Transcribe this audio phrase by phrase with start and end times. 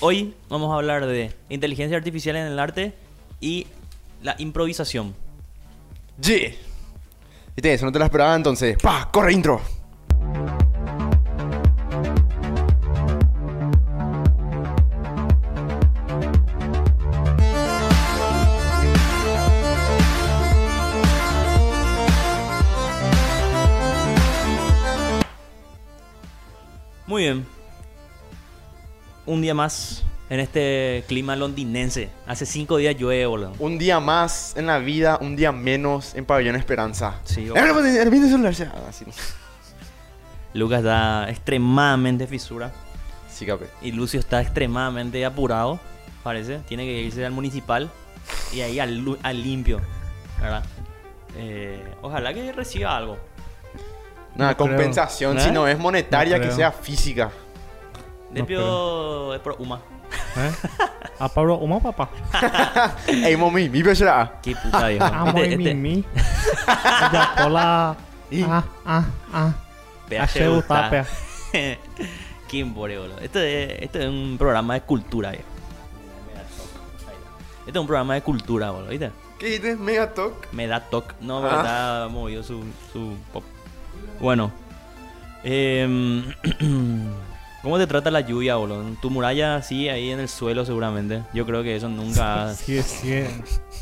[0.00, 2.92] Hoy vamos a hablar de inteligencia artificial en el arte
[3.40, 3.66] y
[4.22, 5.12] la improvisación.
[6.22, 6.52] Yeah.
[7.56, 8.76] Viste, eso no te lo esperaba entonces.
[8.80, 9.10] ¡Pa!
[9.10, 9.60] ¡Corre intro!
[29.28, 32.08] Un día más en este clima londinense.
[32.26, 33.52] Hace cinco días llueve, boludo.
[33.58, 37.20] Un día más en la vida, un día menos en Pabellón Esperanza.
[37.24, 37.62] Sí, pues,
[38.88, 39.04] así.
[40.54, 42.72] Lucas está extremadamente fisura.
[43.30, 43.66] Sí, cape.
[43.82, 45.78] Y Lucio está extremadamente apurado,
[46.22, 46.60] parece.
[46.60, 47.90] Tiene que irse al municipal
[48.54, 49.04] y ahí al,
[49.42, 49.82] limpio,
[50.40, 50.64] ¿verdad?
[51.36, 53.18] Eh, ojalá que reciba algo.
[54.36, 54.68] Una No creo.
[54.68, 55.42] compensación, ¿Eh?
[55.42, 56.56] si no es monetaria, No que creo.
[56.56, 57.30] sea física.
[58.30, 59.80] Depio es por Uma.
[60.36, 60.52] ¿Eh?
[61.18, 62.10] A Pablo, ¿cómo papá?
[63.06, 64.38] Ey, mami, mi será.
[64.42, 65.04] Qué puta viejo.
[65.04, 66.04] Amo Este- y este- Mimi.
[67.12, 67.96] Ya, hola.
[68.46, 69.52] Ah, ah, ah.
[70.20, 71.06] Hace se gusta,
[72.60, 73.18] embore, boludo.
[73.20, 75.44] Esto es, esto es un programa de cultura, viejo.
[77.66, 79.10] Este es un programa de cultura, boludo, ¿viste?
[79.38, 79.78] ¿Qué dices?
[79.78, 80.50] Mega talk.
[80.52, 81.14] Me da toque.
[81.20, 81.60] No, porque Ah.
[82.04, 83.44] está movido su, su pop.
[84.20, 84.50] Bueno.
[85.44, 86.24] em,
[87.62, 88.84] ¿Cómo te trata la lluvia, boludo?
[89.02, 91.22] Tu muralla sigue ahí en el suelo seguramente.
[91.34, 92.54] Yo creo que eso nunca...
[92.54, 93.28] Sigue, sigue.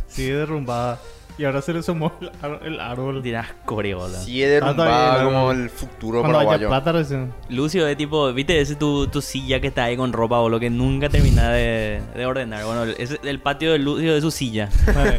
[0.08, 0.98] Sigue derrumbada.
[1.38, 3.22] Y ahora se le sumó el, ar- el árbol.
[3.22, 4.18] Dirás core, boludo.
[4.22, 6.68] Sí, es derrumbada Ah, como el futuro Cuando haya paraguayo.
[6.68, 7.30] plata recién.
[7.50, 10.70] Lucio es tipo, viste ese tu, tu silla que está ahí con ropa, boludo, que
[10.70, 12.64] nunca termina de, de ordenar.
[12.64, 14.70] Bueno, ese- el patio de Lucio de su silla.
[14.94, 15.18] Vale.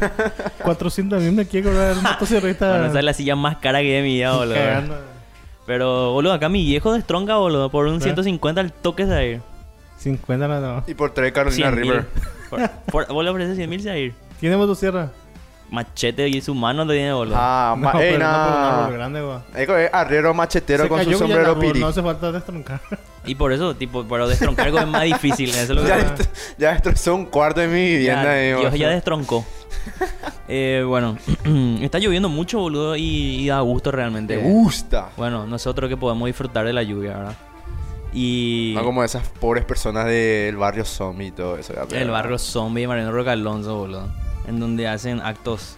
[0.64, 2.69] 400 mil me quiere cobrar motociclista.
[2.69, 4.55] Bueno, esa es la silla más cara que he mi vida, boludo.
[5.68, 8.02] Pero, boludo, acá mi viejo destronca, boludo, por un ¿Eh?
[8.02, 9.42] 150 al toque de ir.
[9.98, 10.84] 50 no, no.
[10.88, 11.92] Y por tres Carolina 100 mil.
[11.92, 12.06] River.
[12.50, 14.14] Por, por- vos le ofreces 100 mil se ir.
[14.40, 15.12] ¿Tiene motosierra?
[15.70, 17.36] Machete y su mano lo tiene, boludo.
[17.38, 19.22] Ah, No, ma- ey, no grande,
[19.76, 21.80] es arriero machetero Se con su sombrero árbol, piri.
[21.82, 22.80] No hace falta destroncar.
[23.26, 25.50] Y por eso, tipo, pero destroncar algo es más difícil.
[25.50, 28.23] Eso es lo que Ya, dest- ya destrozó un cuarto de mi vivienda.
[28.23, 29.45] Ya, eh, Dios ya destroncó.
[30.50, 31.17] Eh, bueno,
[31.82, 33.02] está lloviendo mucho, boludo, y,
[33.42, 34.38] y da gusto realmente.
[34.38, 35.10] Me gusta.
[35.17, 37.36] Bueno, nosotros que podemos disfrutar de la lluvia, ¿verdad?
[38.14, 41.73] Y No como esas pobres personas del barrio zombie y todo eso.
[41.73, 44.08] ya, el barrio zombie de Mariano Roca Alonso, boludo.
[44.47, 45.77] En donde hacen actos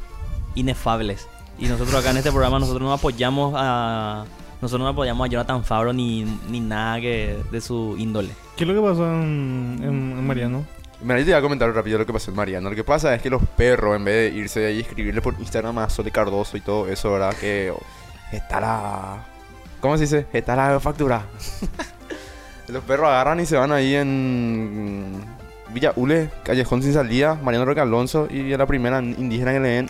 [0.56, 1.28] inefables.
[1.58, 4.26] Y nosotros acá en este programa, nosotros no apoyamos a...
[4.62, 8.30] Nosotros no apoyamos a Jonathan Fabro ni, ni nada que de su índole.
[8.58, 10.66] ¿Qué es lo que pasó en, en, en Mariano?
[11.02, 12.70] Mira, yo te voy a comentar rápido lo que pasó en Mariano.
[12.70, 15.22] Lo que pasa es que los perros, en vez de irse de ahí y escribirle
[15.22, 17.34] por Instagram a Sole Cardoso y todo eso, ¿verdad?
[17.40, 17.74] Que
[18.34, 19.26] está la...
[19.80, 20.28] ¿Cómo se dice?
[20.34, 21.24] Está la factura.
[22.68, 25.24] los perros agarran y se van ahí en
[25.74, 29.70] Villa Ule, Callejón Sin Salida, Mariano Roque Alonso y a la primera indígena que le
[29.70, 29.90] den,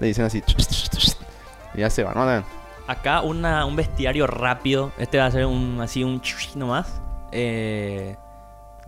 [0.00, 0.42] le dicen así.
[1.74, 2.44] Y ya se van, ¿no?
[2.86, 4.92] Acá una, un bestiario rápido.
[4.98, 6.20] Este va a ser un así un
[6.56, 7.00] nomás.
[7.32, 8.16] Eh,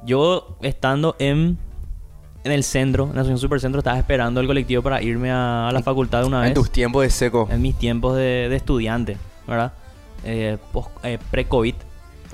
[0.04, 1.58] yo estando en,
[2.42, 5.72] en el centro, en la asociación Supercentro, estaba esperando el colectivo para irme a, a
[5.72, 6.54] la facultad de una En vez.
[6.54, 7.48] tus tiempos de seco.
[7.50, 9.16] En mis tiempos de, de estudiante,
[9.46, 9.72] ¿verdad?
[10.24, 10.58] Eh,
[11.04, 11.74] eh, Pre-COVID.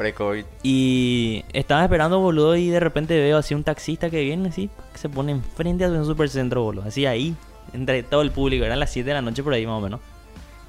[0.00, 0.44] Pre-COVID.
[0.62, 4.98] Y estaba esperando, boludo, y de repente veo así un taxista que viene así, que
[4.98, 6.84] se pone enfrente de un supercentro, boludo.
[6.86, 7.34] Así ahí,
[7.74, 8.64] entre todo el público.
[8.64, 10.00] Eran las 7 de la noche por ahí más o menos.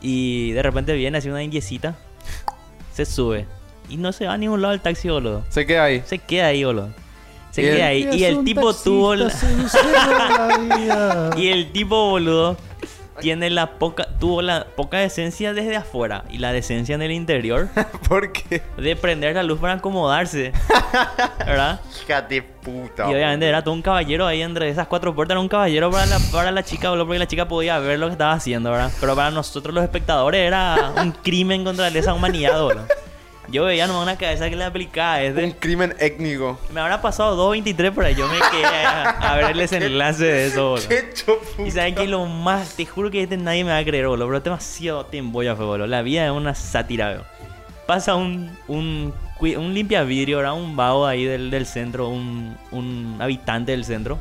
[0.01, 1.95] Y de repente viene así una indiecita,
[2.93, 3.47] se sube.
[3.87, 5.45] Y no se va a ningún lado el taxi, boludo.
[5.47, 6.03] Se queda ahí.
[6.05, 6.89] Se queda ahí, boludo.
[7.51, 8.09] Se queda ahí.
[8.11, 9.31] Y el tipo tuvo la...
[11.37, 12.57] Y el tipo, boludo,
[13.19, 17.69] tiene la poca, tuvo la poca decencia desde afuera y la decencia en el interior
[18.07, 18.61] ¿Por qué?
[18.77, 20.53] de prender la luz para acomodarse.
[21.39, 21.81] ¿Verdad?
[22.03, 23.09] Hija de puta.
[23.09, 26.05] Y obviamente era todo un caballero ahí entre esas cuatro puertas, era un caballero para
[26.05, 28.91] la, para la chica, boludo, porque la chica podía ver lo que estaba haciendo, ¿verdad?
[28.99, 32.85] Pero para nosotros los espectadores era un crimen contra la lesa humanidad, boludo.
[33.51, 36.57] Yo veía nomás una cabeza que le aplicaba, es Un crimen étnico.
[36.73, 40.45] Me habrá pasado 2.23 por ahí, yo me quedé a, a ver el desenlace de
[40.47, 40.87] eso, boludo.
[40.87, 41.67] ¡Qué choputa!
[41.67, 44.27] Y saben que lo más, te juro que este nadie me va a creer, boludo,
[44.27, 45.87] pero demasiado tiempo ya fue, boludo.
[45.87, 47.25] La vida es una sátira, boludo.
[47.87, 50.53] Pasa un, un, un limpia vidrio, ¿verdad?
[50.53, 54.17] Un vago ahí del, del centro, un, un habitante del centro.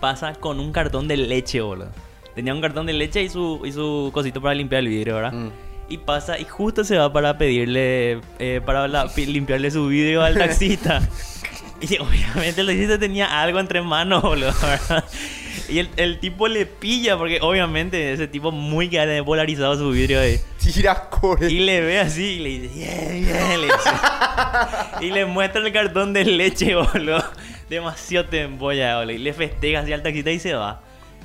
[0.00, 1.90] Pasa con un cartón de leche, boludo.
[2.34, 5.32] Tenía un cartón de leche y su, y su cosito para limpiar el vidrio, ¿verdad?
[5.32, 5.50] Mm.
[5.92, 10.34] Y pasa y justo se va para pedirle, eh, para la- limpiarle su vidrio al
[10.38, 11.02] taxista.
[11.82, 14.54] Y obviamente el taxista tenía algo entre manos, boludo.
[14.62, 15.04] ¿verdad?
[15.68, 19.90] Y el, el tipo le pilla, porque obviamente ese tipo muy que ha polarizado su
[19.90, 20.38] vidrio ahí.
[20.72, 21.50] Tira core.
[21.50, 23.90] Y le ve así y le dice, yeah, yeah, le dice.
[25.00, 27.24] Y le muestra el cartón de leche, boludo.
[27.68, 29.14] Demasiado tempolla, boludo.
[29.16, 30.82] Y le festeja así al taxista y se va.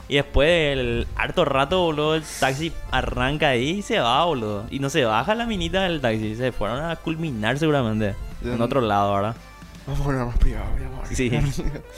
[0.09, 4.65] Y después del harto rato, boludo, el taxi arranca ahí y se va, boludo.
[4.69, 6.35] Y no se baja la minita del taxi.
[6.35, 8.15] Se fueron a culminar seguramente.
[8.43, 9.35] En otro lado, ¿verdad?
[9.85, 11.05] Vamos a poner más privado, mi amor.
[11.11, 11.29] Sí.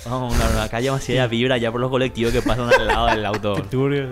[0.06, 3.26] Vamos, no, no, acá demasiada vibra ya por los colectivos que pasan al lado del
[3.26, 3.56] auto.
[3.56, 4.08] Qué turbio.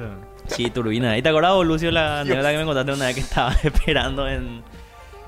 [0.47, 1.17] Sí, turbina.
[1.17, 4.63] ¿Y te acordás, Lucio, la anécdota que me contaste una vez que estaba esperando en,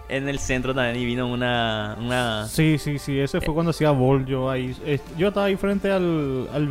[0.09, 1.95] en el centro también y vino una...
[1.99, 2.47] una...
[2.47, 4.75] Sí, sí, sí, ese fue cuando hacía bol yo ahí.
[5.17, 6.67] Yo estaba ahí frente al, al.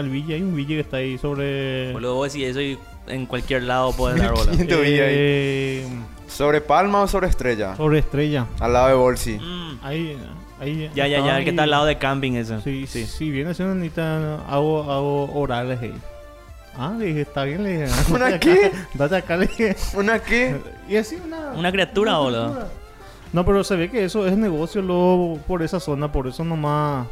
[0.00, 1.92] Al Villi, hay un Villi que está ahí sobre...
[1.92, 4.52] Boludo, vos decís eso y en cualquier lado puedes dar bola.
[4.58, 5.86] Eh,
[6.26, 7.76] ¿Sobre Palma o sobre Estrella?
[7.76, 8.46] sobre Estrella.
[8.60, 9.38] Al lado de Bolsi.
[9.38, 9.78] Mm.
[9.82, 10.16] Ahí,
[10.58, 10.90] ahí.
[10.94, 12.62] Ya, ya, ya, el que está al lado de camping ese.
[12.62, 15.94] Sí, sí, sí, viene siendo necesita, hago, hago orales ahí.
[16.78, 17.92] Ah, le dije, está bien, le dije.
[18.14, 18.72] ¿Una date acá, qué?
[18.94, 19.76] Date acá, le dije.
[19.94, 20.56] ¿Una qué?
[20.88, 21.52] Y así una...
[21.52, 22.52] Una criatura, boludo.
[22.52, 22.68] criatura.
[23.34, 27.06] No, pero se ve que eso es negocio luego por esa zona, por eso nomás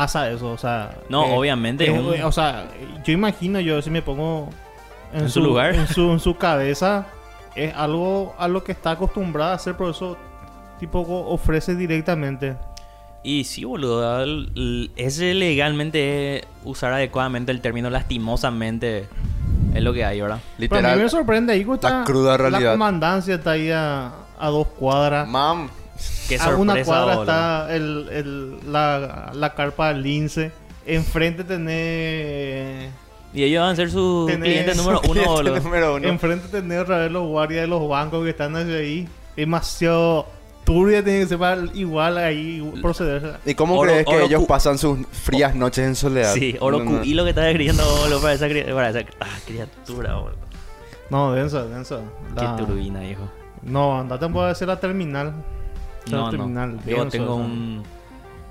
[0.00, 0.94] pasa eso, o sea...
[1.08, 1.86] No, eh, obviamente.
[1.86, 2.66] eh, un- O sea,
[3.04, 4.50] yo imagino yo si me pongo
[5.14, 5.74] En su lugar.
[5.74, 7.06] En su, en su cabeza,
[7.54, 10.18] es algo a lo que está acostumbrada a hacer, por eso
[10.78, 12.56] tipo ofrece directamente.
[13.22, 14.24] Y sí, boludo.
[14.96, 19.08] Ese legalmente usar adecuadamente el término lastimosamente
[19.74, 20.38] es lo que hay, ¿verdad?
[20.58, 21.10] Pero a mí me Literal.
[21.10, 22.60] sorprende ahí que la está cruda realidad.
[22.60, 25.26] La comandancia está ahí a, a dos cuadras.
[25.26, 25.68] Mam.
[26.28, 30.52] Qué a una cuadra está el, el- la, la carpa del lince.
[30.86, 32.90] Enfrente tenés...
[33.34, 36.08] Y ellos van a ser sus Tenés- clientes número uno, Cliente número uno.
[36.08, 39.08] Enfrente tenés otra vez los guardias de los bancos que están hacia ahí.
[39.36, 40.26] Demasiado
[40.64, 41.38] turbia tiene que ser
[41.74, 43.38] igual ahí proceder.
[43.44, 46.32] ¿Y cómo Oro- crees que ellos pasan sus frías noches en soledad?
[46.34, 47.04] Sí, No, no.
[47.04, 50.36] Y lo que estás escribiendo, boludo, para esa, para esa ah, criatura, boludo.
[51.10, 52.00] No, densa, densa.
[52.34, 53.28] La- Qué turbina, hijo.
[53.62, 55.34] No, andate puede ser la terminal.
[56.10, 56.76] No, terminal.
[56.76, 56.82] no.
[56.86, 57.44] Yo denso, tengo o sea.
[57.46, 57.82] un,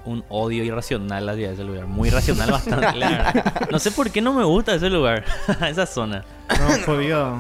[0.06, 1.88] un odio irracional hacia ese lugar.
[1.88, 3.68] Muy irracional bastante, la verdad.
[3.72, 5.24] No sé por qué no me gusta ese lugar,
[5.70, 6.24] esa zona.
[6.50, 7.36] No, jodido.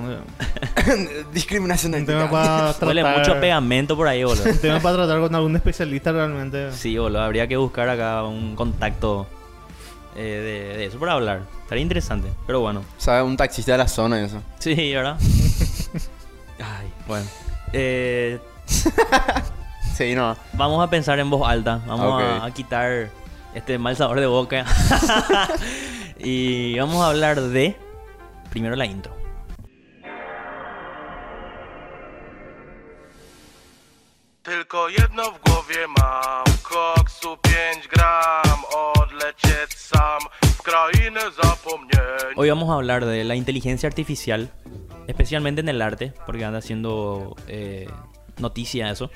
[1.33, 2.87] Discriminación Un tema para tratar.
[2.87, 4.49] Huele mucho pegamento por ahí, boludo.
[4.49, 6.71] Un tema para tratar con algún especialista realmente.
[6.71, 9.27] Sí, boludo, habría que buscar acá un contacto
[10.15, 11.41] eh, de, de eso para hablar.
[11.63, 12.83] Estaría interesante, pero bueno.
[12.97, 13.23] ¿Sabes?
[13.23, 14.41] Un taxista de la zona eso.
[14.59, 15.17] Sí, ¿verdad?
[16.59, 17.25] Ay, bueno.
[17.73, 18.39] Eh,
[19.95, 20.35] Sí, no.
[20.53, 21.79] vamos a pensar en voz alta.
[21.87, 22.43] Vamos a- Ok.
[22.43, 23.09] a, quitar
[23.53, 24.65] este mal sabor de boca.
[26.19, 27.77] y vamos a hablar de.
[28.49, 29.15] Primero la intro.
[34.43, 42.69] Tylko jedno w głowie mam Koksu 5 gram Odlecieć sam W krainę zapomnień Hoy vamos
[42.69, 44.49] a hablar de la inteligencia artificial,
[45.07, 47.87] especialmente en el arte, porque anda haciendo eh,
[48.39, 49.09] noticia eso.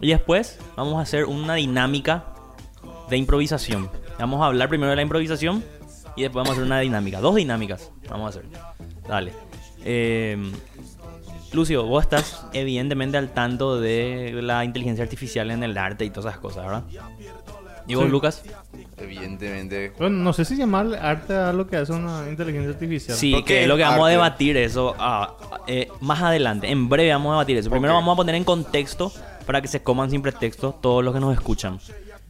[0.00, 2.24] Y después vamos a hacer una dinámica
[3.10, 3.90] de improvisación.
[4.18, 5.64] Vamos a hablar primero de la improvisación
[6.16, 7.20] y después vamos a hacer una dinámica.
[7.20, 8.44] Dos dinámicas vamos a hacer.
[9.08, 9.32] Dale.
[9.84, 10.36] Eh,
[11.52, 16.32] Lucio, vos estás evidentemente al tanto de la inteligencia artificial en el arte y todas
[16.32, 16.84] esas cosas, ¿verdad?
[17.86, 18.10] ¿Y vos, Sí.
[18.10, 18.42] Lucas?
[18.98, 19.92] Evidentemente.
[19.98, 23.16] Bueno, no sé si llamarle arte a lo que hace una inteligencia artificial.
[23.16, 25.34] Sí, que es lo que vamos a debatir eso ah,
[25.66, 26.70] eh, más adelante.
[26.70, 27.70] En breve vamos a debatir eso.
[27.70, 28.00] Primero Ok.
[28.00, 29.10] vamos a poner en contexto
[29.48, 31.78] para que se coman sin pretexto todos los que nos escuchan.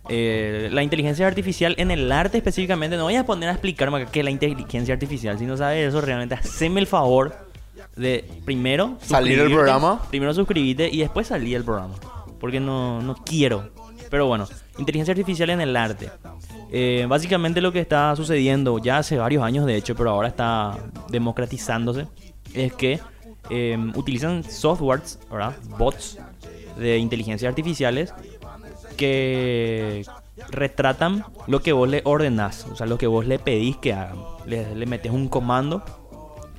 [0.09, 4.21] Eh, la inteligencia artificial en el arte específicamente, no voy a poner a explicarme qué
[4.21, 5.37] es la inteligencia artificial.
[5.37, 7.35] Si no sabes eso, realmente haceme el favor
[7.97, 10.01] de primero Salir del programa.
[10.11, 11.95] Primero suscribirte y después salir del programa.
[12.39, 13.69] Porque no, no quiero.
[14.09, 14.47] Pero bueno,
[14.79, 16.11] inteligencia artificial en el arte.
[16.71, 20.79] Eh, básicamente lo que está sucediendo ya hace varios años de hecho, pero ahora está
[21.09, 22.07] democratizándose,
[22.55, 23.01] es que
[23.51, 25.57] eh, utilizan softwares, ¿verdad?
[25.77, 26.17] bots
[26.79, 28.15] de inteligencia artificiales
[28.97, 30.05] que
[30.51, 34.19] retratan lo que vos le ordenás, o sea, lo que vos le pedís que hagan.
[34.47, 35.83] Le, le metes un comando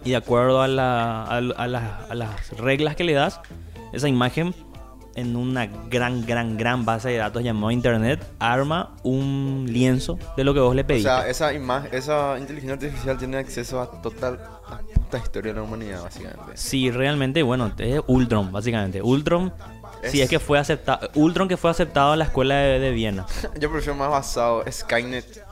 [0.04, 3.40] y de acuerdo a, la- a- a la- a las reglas que le das,
[3.94, 4.54] esa imagen
[5.16, 10.54] en una gran, gran, gran base de datos llamada Internet arma un lienzo de lo
[10.54, 11.10] que vos le O pediste.
[11.10, 15.64] sea, esa imagen, esa inteligencia artificial tiene acceso a total la puta historia de la
[15.64, 16.52] humanidad, básicamente.
[16.56, 19.02] Sí, realmente, bueno, es Ultron, básicamente.
[19.02, 19.52] Ultron,
[20.04, 21.10] sí Es- es que fue aceptado.
[21.16, 23.26] Ultron que fue aceptado en la escuela de, de Viena.
[23.60, 25.44] Yo prefiero más basado Skynet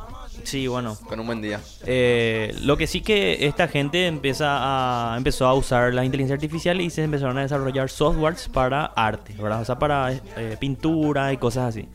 [0.44, 0.96] Sí, bueno.
[1.10, 1.60] con un buen día.
[1.86, 6.80] Eh, lo que sí que esta gente empieza a, empezó a usar la inteligencia artificial
[6.80, 9.62] y se empezaron a desarrollar softwares para arte, ¿verdad?
[9.62, 11.90] O sea, para eh, pintura y cosas así.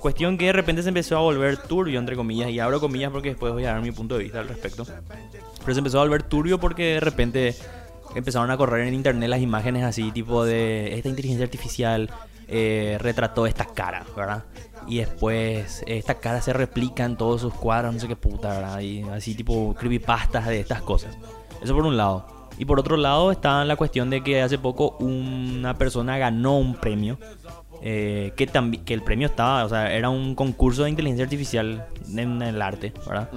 [0.00, 3.28] Cuestión que de repente se empezó a volver turbio, entre comillas, y abro comillas porque
[3.28, 4.84] después voy a dar mi punto de vista al respecto.
[5.60, 7.54] Pero se empezó a volver turbio porque de repente
[8.14, 12.10] empezaron a correr en internet las imágenes así, tipo de esta inteligencia artificial
[12.48, 14.44] eh, retrató esta cara, ¿verdad?
[14.86, 18.80] Y después esta cara se replica en todos sus cuadros, no sé qué puta, ¿verdad?
[18.80, 21.16] Y así tipo creepypastas de estas cosas.
[21.62, 22.26] Eso por un lado.
[22.58, 26.74] Y por otro lado está la cuestión de que hace poco una persona ganó un
[26.74, 27.18] premio.
[27.84, 28.48] Eh, que,
[28.94, 31.84] el premio estaba, o sea, era un concurso de inteligencia artificial
[32.16, 33.28] en el arte, ¿verdad?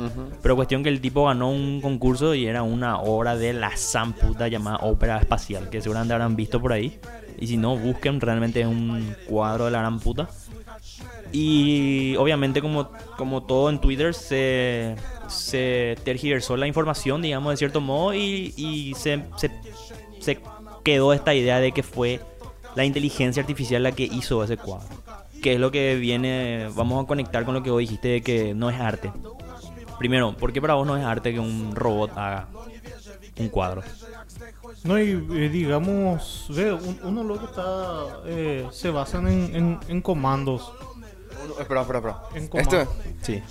[0.43, 4.47] Pero cuestión que el tipo ganó un concurso y era una obra de la zamputa
[4.47, 6.99] llamada ópera espacial, que seguramente habrán visto por ahí.
[7.39, 10.29] Y si no, busquen, realmente es un cuadro de la gran puta.
[11.31, 14.95] Y obviamente como, como todo en Twitter se,
[15.27, 19.49] se tergiversó la información, digamos, de cierto modo, y, y se, se,
[20.19, 20.39] se
[20.83, 22.21] quedó esta idea de que fue
[22.75, 24.87] la inteligencia artificial la que hizo ese cuadro.
[25.41, 28.53] Que es lo que viene, vamos a conectar con lo que vos dijiste de que
[28.53, 29.11] no es arte.
[29.99, 32.47] Primero, ¿por qué para vos no es arte que un robot haga
[33.39, 33.81] un cuadro?
[34.83, 39.79] No, y eh, digamos, ve, un- uno lo que está, eh, se basan en, en-
[39.87, 40.71] en comandos.
[41.43, 42.17] Uno- espera, espera, espera.
[42.35, 42.49] En.
[42.59, 42.87] Este,
[43.21, 43.41] Sí.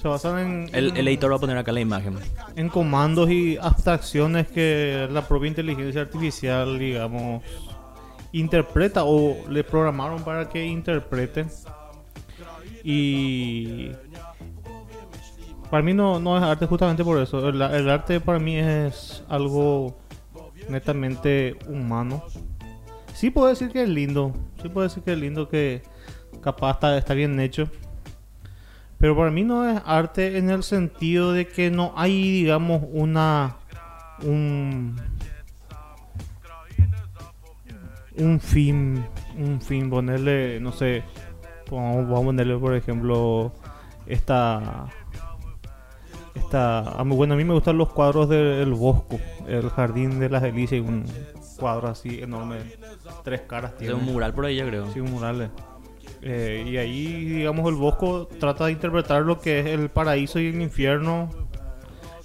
[0.00, 2.18] Se basan en, El, en- el editor va a poner acá la imagen.
[2.56, 7.42] en comandos y abstracciones que la propia inteligencia artificial, digamos,
[8.32, 11.46] interpreta o le programaron para que interprete.
[12.82, 13.90] Y
[15.70, 17.48] para mí no, no es arte justamente por eso.
[17.48, 19.98] El, el arte para mí es algo
[20.68, 22.24] netamente humano.
[23.14, 24.32] Sí puedo decir que es lindo.
[24.62, 25.82] Sí puedo decir que es lindo que
[26.42, 27.68] capaz está, está bien hecho.
[28.98, 33.56] Pero para mí no es arte en el sentido de que no hay, digamos, una.
[34.22, 34.96] un.
[38.20, 39.04] Un fin.
[39.36, 39.90] un fin.
[39.90, 41.02] ponerle, no sé.
[41.70, 43.52] Vamos, vamos a ponerle, por ejemplo,
[44.06, 44.86] esta.
[46.34, 47.02] esta.
[47.04, 50.80] bueno, a mí me gustan los cuadros del Bosco, el Jardín de las Delicias, y
[50.80, 51.04] un
[51.56, 52.58] cuadro así enorme,
[53.22, 53.94] tres caras tiene.
[53.94, 54.90] un mural por ahí, yo creo.
[54.92, 55.50] Sí, un mural.
[56.22, 60.48] Eh, y ahí, digamos, el Bosco trata de interpretar lo que es el paraíso y
[60.48, 61.30] el infierno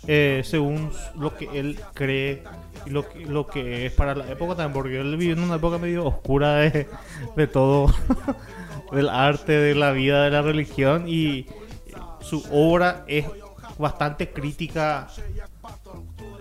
[0.08, 2.44] eh, según lo que él cree
[2.88, 6.06] lo lo que es para la época también, porque él vivió en una época medio
[6.06, 6.88] oscura de,
[7.36, 7.94] de todo,
[8.92, 11.48] del arte, de la vida, de la religión, y
[12.22, 13.26] su obra es
[13.78, 15.08] bastante crítica,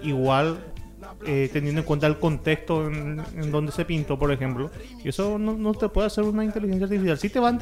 [0.02, 0.58] igual
[1.26, 4.70] eh, teniendo en cuenta el contexto en, en donde se pintó, por ejemplo.
[5.02, 7.18] Y eso no, no te puede hacer una inteligencia artificial.
[7.18, 7.58] Sí te va a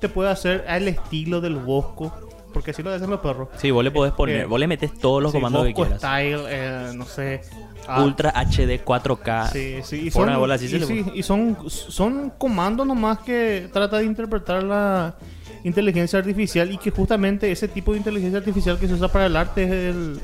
[0.00, 2.27] te puede hacer al estilo del Bosco,
[2.58, 3.46] porque así lo hacen los perros.
[3.56, 5.82] Sí, vos le podés poner, Eh, vos le metes todos los Sí, comandos que Bosco
[5.84, 6.00] quieras.
[6.00, 7.40] Style, eh, no sé.
[7.86, 9.50] ah, Ultra HD 4K.
[9.52, 14.06] Sí, sí, y son, bola, y sí, y son, son comandos nomás que trata de
[14.06, 15.14] interpretar la
[15.62, 19.36] inteligencia artificial y que justamente ese tipo de inteligencia artificial que se usa para el
[19.36, 20.20] arte es el,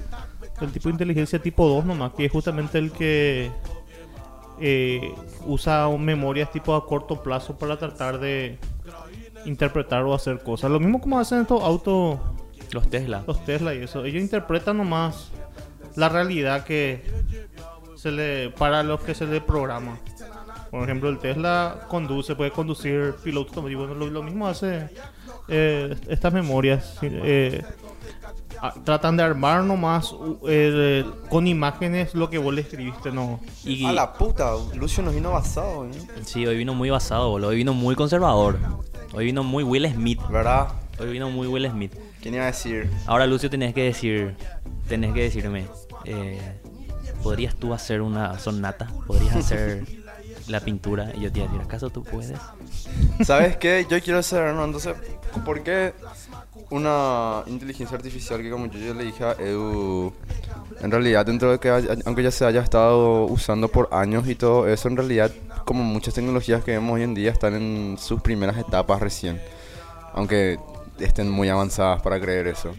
[0.61, 3.53] el tipo de inteligencia tipo 2 nomás, que es justamente el que
[4.61, 5.15] eh,
[5.47, 8.59] usa memorias tipo a corto plazo para tratar de
[9.45, 10.71] interpretar o hacer cosas.
[10.71, 12.19] Lo mismo como hacen estos autos
[12.73, 13.23] Los Tesla.
[13.27, 14.05] los Tesla y eso.
[14.05, 15.31] Ellos interpretan nomás
[15.97, 17.03] la realidad que
[17.97, 19.99] se le para los que se le programa.
[20.71, 23.87] Por ejemplo, el Tesla conduce, puede conducir piloto automático.
[23.95, 24.89] Lo, lo mismo hace
[25.49, 26.99] eh, estas memorias.
[27.03, 27.63] eh,
[28.61, 30.15] a- tratan de armar nomás
[30.49, 33.39] eh, con imágenes lo que vos le escribiste, no.
[33.65, 35.91] Y, A la puta, Lucio nos vino basado, ¿eh?
[36.25, 37.51] Sí, hoy vino muy basado, boludo.
[37.51, 38.59] Hoy vino muy conservador.
[39.15, 40.21] Hoy vino muy Will Smith.
[40.29, 40.69] ¿Verdad?
[40.99, 41.93] Hoy vino muy Will Smith.
[42.21, 42.91] ¿Quién iba a decir?
[43.07, 44.37] Ahora, Lucio, tenés que decir.
[44.89, 45.67] Tenés que decirme.
[46.05, 46.41] eh,
[47.23, 48.89] ¿Podrías tú hacer una sonata?
[49.07, 49.85] ¿Podrías hacer
[50.49, 51.11] la pintura?
[51.15, 52.39] Y yo te iba a decir, ¿acaso tú puedes?
[53.25, 53.87] ¿Sabes qué?
[53.89, 54.65] Yo quiero saber, ¿no?
[54.65, 54.95] Entonces,
[55.45, 55.95] ¿por qué
[56.75, 60.13] una inteligencia artificial que como yo ya le dije a Edu,
[60.81, 64.35] en realidad dentro de que, haya- aunque ya se haya estado usando por años y
[64.35, 65.31] todo eso, en realidad
[65.65, 69.41] como muchas tecnologías que vemos hoy en día están en sus primeras etapas recién,
[70.13, 70.59] aunque
[70.99, 72.75] estén muy avanzadas para creer eso.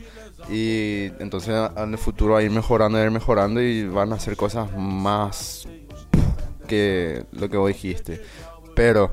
[0.49, 4.15] Y entonces en el futuro va a ir mejorando, a ir mejorando y van a
[4.15, 5.67] hacer cosas más
[6.67, 8.21] que lo que vos dijiste.
[8.75, 9.11] Pero,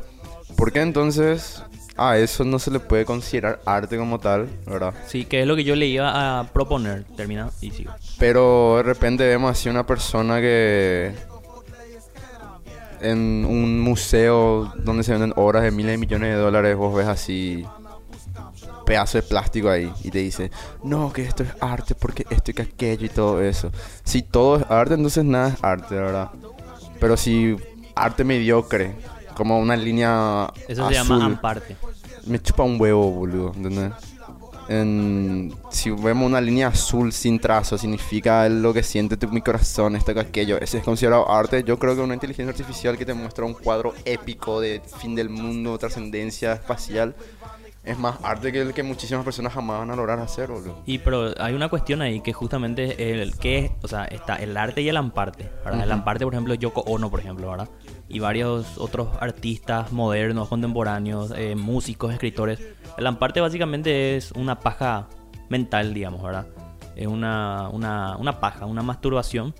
[0.56, 1.62] ¿por qué entonces
[1.96, 4.94] a eso no se le puede considerar arte como tal, verdad?
[5.06, 7.04] Sí, que es lo que yo le iba a proponer.
[7.16, 7.92] Termina y sigo.
[8.18, 11.14] Pero de repente vemos así una persona que
[13.00, 17.08] en un museo donde se venden obras de miles de millones de dólares, vos ves
[17.08, 17.66] así
[18.87, 20.50] pedazo de plástico ahí y te dice,
[20.82, 23.70] no, que esto es arte porque esto y que aquello y todo eso.
[24.04, 26.30] Si todo es arte, entonces nada es arte, ¿verdad?
[27.00, 27.56] Pero si
[27.94, 28.94] arte mediocre,
[29.42, 31.76] como una línea Eso se azul, llama amparte.
[32.26, 33.92] me chupa un huevo, boludo, ¿entendés?
[34.68, 39.96] En- si vemos una línea azul sin trazo, significa lo que siente tu, mi corazón,
[39.96, 40.58] esto que aquello.
[40.61, 41.64] Ese es considerado arte.
[41.64, 45.28] Yo creo que una inteligencia artificial que te muestra un cuadro épico de fin del
[45.28, 47.14] mundo, trascendencia espacial,
[47.84, 50.82] es más arte que el que muchísimas personas jamás van a lograr hacer, boludo.
[50.86, 54.56] Y pero hay una cuestión ahí que justamente el que es, o sea, está el
[54.56, 55.80] arte y el amparte, ¿verdad?
[55.80, 55.92] El Ujú.
[55.98, 57.68] amparte, por ejemplo, Yoko Ono, por ejemplo, ¿verdad?
[58.08, 62.60] Y varios otros artistas modernos, contemporáneos, eh, músicos, escritores.
[62.96, 65.08] El amparte básicamente es una paja
[65.48, 66.46] mental, digamos, ¿verdad?
[66.94, 69.54] Es una, una, una paja, una masturbación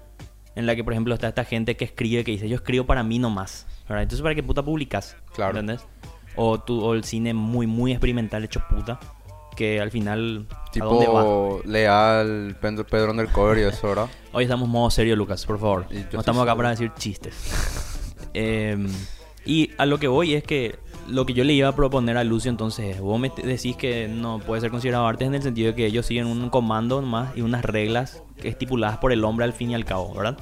[0.55, 3.03] en la que, por ejemplo, está esta gente que escribe, que dice, yo escribo para
[3.03, 4.03] mí nomás, ¿verdad?
[4.03, 5.17] Entonces, ¿para qué puta publicas?
[5.35, 5.59] Claro.
[5.59, 5.87] ¿Entendés?
[6.37, 8.99] O, tú, o el cine muy, muy experimental hecho puta,
[9.57, 11.23] que al final, ¿a dónde va?
[11.23, 14.09] Tipo Leal, Pedro, Pedro Undercover y eso, ¿verdad?
[14.33, 15.87] Hoy estamos modo serio, Lucas, por favor.
[15.91, 16.57] No estamos acá seguro.
[16.57, 17.35] para decir chistes.
[18.35, 18.89] Em,
[19.45, 22.25] y a lo que voy es que lo que yo le iba a proponer a
[22.25, 25.69] Lucio entonces es, vos me decís que no puede ser considerado arte en el sentido
[25.69, 29.53] de que ellos siguen un comando nomás y unas reglas estipuladas por el hombre al
[29.53, 30.39] fin y al cabo, ¿verdad?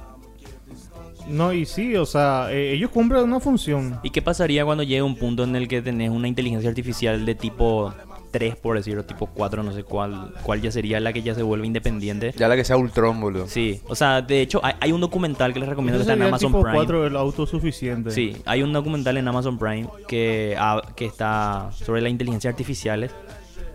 [1.30, 4.00] No, y sí, o sea, eh, ellos cumplen una función.
[4.02, 7.34] ¿Y qué pasaría cuando llegue un punto en el que tenés una inteligencia artificial de
[7.34, 7.94] tipo
[8.30, 11.42] 3, por decirlo, tipo 4, no sé cuál, cuál ya sería la que ya se
[11.42, 12.32] vuelve independiente?
[12.36, 13.46] Ya la que sea Ultron, boludo.
[13.46, 16.22] Sí, o sea, de hecho hay, hay un documental que les recomiendo que está en
[16.22, 16.76] Amazon tipo Prime.
[16.76, 18.10] 4 el autosuficiente.
[18.10, 23.10] Sí, hay un documental en Amazon Prime que, ah, que está sobre la inteligencia artificial.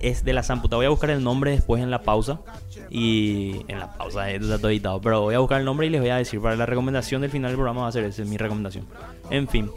[0.08, 0.76] Es de la zamputa.
[0.76, 2.40] Voy a buscar el nombre después en la pausa.
[2.90, 5.02] Y en la pausa, está todo editado.
[5.02, 6.40] Pero voy a buscar el nombre y les voy a decir.
[6.42, 8.86] Para la recomendación del final del programa va a ser esa, es mi recomendación.
[9.32, 9.72] En fin,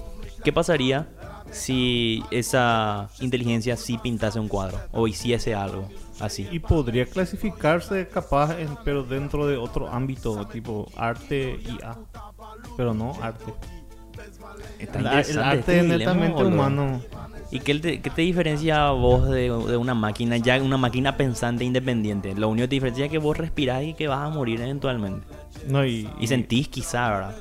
[0.45, 1.09] ¿qué pasaría
[1.51, 4.79] si esa inteligencia sí pintase un cuadro?
[4.93, 5.89] O hiciese algo
[6.21, 6.47] así.
[6.53, 11.97] Y podría clasificarse capaz, en- pero dentro de otro ámbito, tipo arte y A.
[12.77, 13.55] Pero no arte.
[14.79, 17.01] Está El, arte este es netamente humano.
[17.51, 21.17] ¿Y qué te, qué te diferencia a vos de, de una máquina, ya una máquina
[21.17, 22.35] pensante independiente?
[22.35, 25.27] Lo único que te diferencia es que vos respirás y que vas a morir eventualmente.
[25.67, 27.37] No, y, Y sentís quizá, ¿verdad?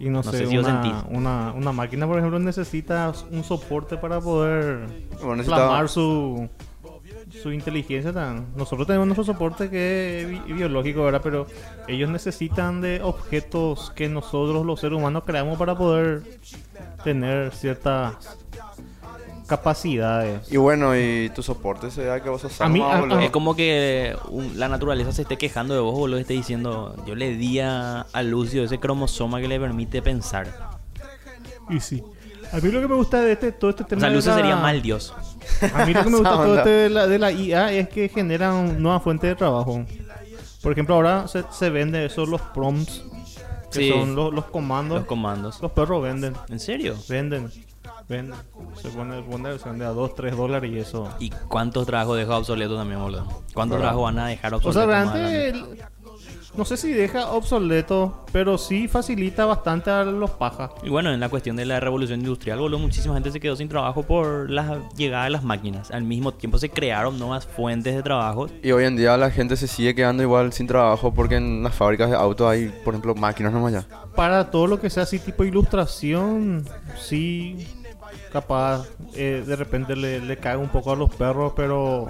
[0.00, 0.94] y no, no sé, sé si una, sentís.
[1.10, 4.86] una, una máquina, por ejemplo, necesita un soporte para poder
[5.20, 6.48] Bueno, plasmar su,
[7.42, 8.12] su inteligencia.
[8.12, 8.46] Tan.
[8.56, 11.20] Nosotros tenemos nuestro soporte que es bi- biológico, ¿verdad?
[11.24, 11.48] Pero
[11.88, 16.22] ellos necesitan de objetos que nosotros, los seres humanos, creamos para poder
[17.02, 18.38] tener ciertas
[19.48, 20.50] capacidades.
[20.52, 23.56] Y bueno, y tu soporte se da que vos sos A mí- a- Es como
[23.56, 27.58] que un- la naturaleza se esté quejando de vos, boludo, esté diciendo, yo le di
[27.60, 30.46] a, a Lucio ese cromosoma que le permite pensar.
[31.70, 32.02] Y sí.
[32.52, 34.30] A mí lo que me gusta de este, todo este O tema sea, de Lucio
[34.30, 35.12] la- sería mal Dios.
[35.74, 38.08] A mí lo que me gusta todo este de la, de la IA es que
[38.08, 39.84] generan nuevas fuentes de trabajo.
[40.62, 43.02] Por ejemplo, ahora se, se vende eso, los prompts,
[43.70, 43.90] que Sí.
[43.90, 44.98] son los, los comandos.
[45.00, 45.60] Los comandos.
[45.60, 46.96] Los perros venden, ¿En serio?
[47.08, 47.50] venden,
[48.08, 48.38] venden.
[48.80, 51.08] Se pone, pone- se vende a 2, 3 dólares y eso.
[51.18, 53.26] ¿Y cuántos trabajos deja obsoleto también, boludo?
[53.54, 54.82] ¿Cuántos trabajos van a dejar O obsoletos?
[54.82, 55.64] sea, realmente, el-
[56.56, 60.70] no sé si deja obsoleto, pero sí facilita bastante a los pajas.
[60.82, 63.68] Y bueno, en la cuestión de la revolución industrial, boludo, muchísima gente se quedó sin
[63.68, 65.90] trabajo por la llegada de las máquinas.
[65.92, 68.48] Al mismo tiempo se crearon nuevas fuentes de trabajo.
[68.62, 71.74] Y hoy en día la gente se sigue quedando igual sin trabajo porque en las
[71.74, 73.86] fábricas de autos hay, por ejemplo, máquinas nomás ya.
[74.16, 76.64] Para todo lo que sea así tipo ilustración,
[76.98, 77.68] sí,
[78.28, 82.08] capaz eh, de repente le, le cae un poco a los perros, pero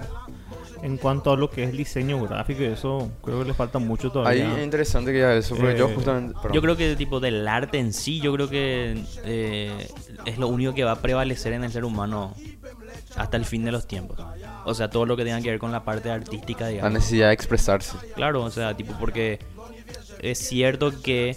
[0.83, 4.07] en cuanto a lo que es diseño gráfico y eso, creo que le falta mucho
[4.09, 4.59] Ahí todavía.
[4.59, 6.35] es interesante que haya eso, porque yo Eh, justamente...
[6.35, 6.53] perdón.
[6.53, 9.89] Yo creo que tipo del arte en sí, yo creo que eh,
[10.25, 12.35] es lo único que va a prevalecer en el ser humano
[13.17, 14.21] hasta el fin de los tiempos.
[14.65, 16.93] O sea, todo lo que tenga que ver con la parte artística, La digamos.
[16.93, 17.97] necesidad de expresarse.
[18.15, 19.41] Claro, o sea, tipo, porque
[20.21, 21.37] es cierto que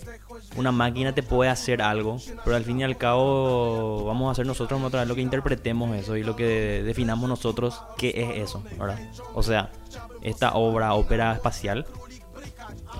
[0.56, 4.46] una máquina te puede hacer algo, pero al fin y al cabo vamos a hacer
[4.46, 8.64] nosotros otra vez lo que interpretemos eso y lo que definamos nosotros qué es eso,
[8.78, 9.00] ¿verdad?
[9.34, 9.72] O sea,
[10.22, 11.86] esta obra, ópera espacial,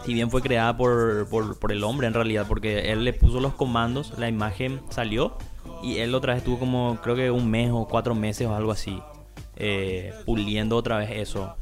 [0.06, 3.54] si bien fue creada por, por, el hombre en realidad, porque él le puso los
[3.54, 5.38] comandos, la imagen salió
[5.84, 8.72] y él otra vez estuvo como creo que un mes o cuatro meses o algo
[8.72, 9.02] así,
[9.58, 11.56] eh, puliendo otra vez eso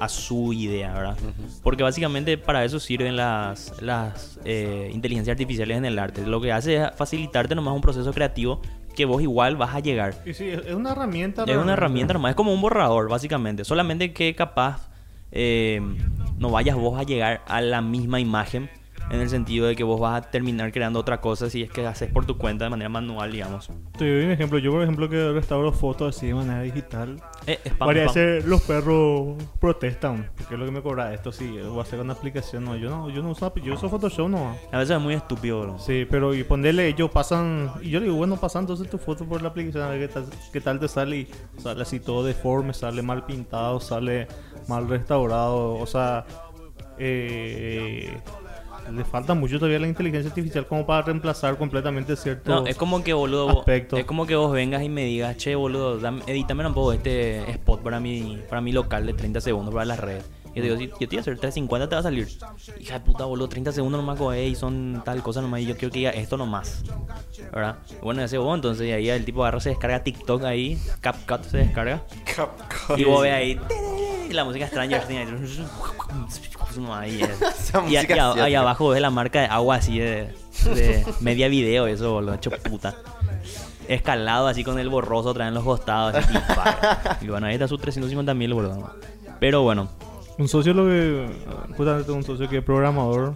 [0.00, 1.16] a su idea, ¿verdad?
[1.62, 6.26] Porque básicamente para eso sirven las, las eh, inteligencias artificiales en el arte.
[6.26, 8.60] Lo que hace es facilitarte nomás un proceso creativo
[8.94, 10.14] que vos igual vas a llegar.
[10.24, 11.44] Y sí, es una herramienta.
[11.44, 13.64] Es una herramienta nomás, es como un borrador, básicamente.
[13.64, 14.88] Solamente que capaz
[15.32, 15.80] eh,
[16.38, 18.70] no vayas vos a llegar a la misma imagen
[19.10, 21.86] en el sentido de que vos vas a terminar creando otra cosa si es que
[21.86, 23.70] haces por tu cuenta de manera manual, digamos.
[23.96, 24.58] Te doy un ejemplo.
[24.58, 27.22] Yo, por ejemplo, que restauro fotos así de manera digital.
[27.46, 28.42] Eh, spam, spam.
[28.46, 30.30] los perros protestan.
[30.36, 31.32] Porque es lo que me cobra esto.
[31.32, 32.64] Sí, voy a hacer una aplicación.
[32.64, 34.56] No, yo no, yo no uso, yo uso Photoshop no.
[34.72, 35.78] A veces es muy estúpido, bro.
[35.78, 37.70] Sí, pero y ponerle, ellos pasan.
[37.82, 39.84] Y yo le digo, bueno, pasan entonces tu foto por la aplicación.
[39.84, 41.16] A ver qué tal, qué tal te sale.
[41.16, 44.28] Y sale así todo deforme, sale mal pintado, sale
[44.66, 45.74] mal restaurado.
[45.74, 46.24] O sea,
[46.98, 48.16] eh,
[48.92, 52.62] le falta mucho todavía la inteligencia artificial como para reemplazar completamente ciertos.
[52.62, 53.98] No, es como que, boludo, aspectos.
[53.98, 57.50] es como que vos vengas y me digas, che, boludo, dame, edítame un poco este
[57.50, 60.24] spot para mi, para mi local de 30 segundos para las redes.
[60.54, 62.28] Y yo digo, si yo te voy a hacer 350, te va a salir.
[62.78, 65.60] Hija de puta, boludo, 30 segundos nomás, coge y son tal cosa nomás.
[65.60, 66.84] Y yo quiero que diga esto nomás.
[67.52, 67.78] ¿Verdad?
[68.02, 71.58] Bueno, ese vos, entonces, y ahí el tipo agarra, se descarga TikTok ahí, CapCut se
[71.58, 72.04] descarga.
[72.36, 72.98] Capcom.
[72.98, 73.60] Y vos ve ahí,
[74.28, 75.60] y la música Things.
[76.90, 77.20] ahí,
[77.88, 80.34] y, y ahí abajo ves la marca de agua así de,
[80.74, 82.94] de media video, eso, boludo, hecho puta.
[83.88, 86.14] Escalado así con el borroso otra vez en los costados.
[86.14, 87.18] Así, tipa.
[87.20, 88.94] y bueno, ahí está sus 350 mil, boludo.
[89.40, 89.88] Pero bueno,
[90.38, 91.28] Un socio lo que.
[91.76, 93.34] Justamente un socio que es programador.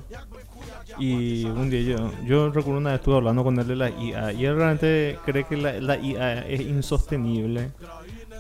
[0.99, 4.33] Y un día yo, yo recuerdo una vez estuve hablando con él de la IA.
[4.33, 7.71] Y él realmente cree que la, la IA es insostenible.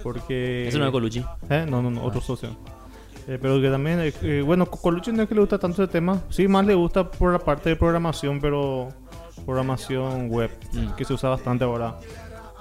[0.02, 0.68] Porque.
[0.68, 1.24] eso no es Colucci.
[1.50, 1.66] ¿Eh?
[1.68, 2.50] No, no, no, otro socio.
[3.26, 5.82] Eh, pero que también, eh, eh, bueno, Co- Colucci no es que le gusta tanto
[5.82, 6.22] ese tema.
[6.30, 8.88] Sí, más le gusta por la parte de programación, pero
[9.44, 10.94] programación web, Mm.
[10.96, 11.98] que se usa bastante ahora.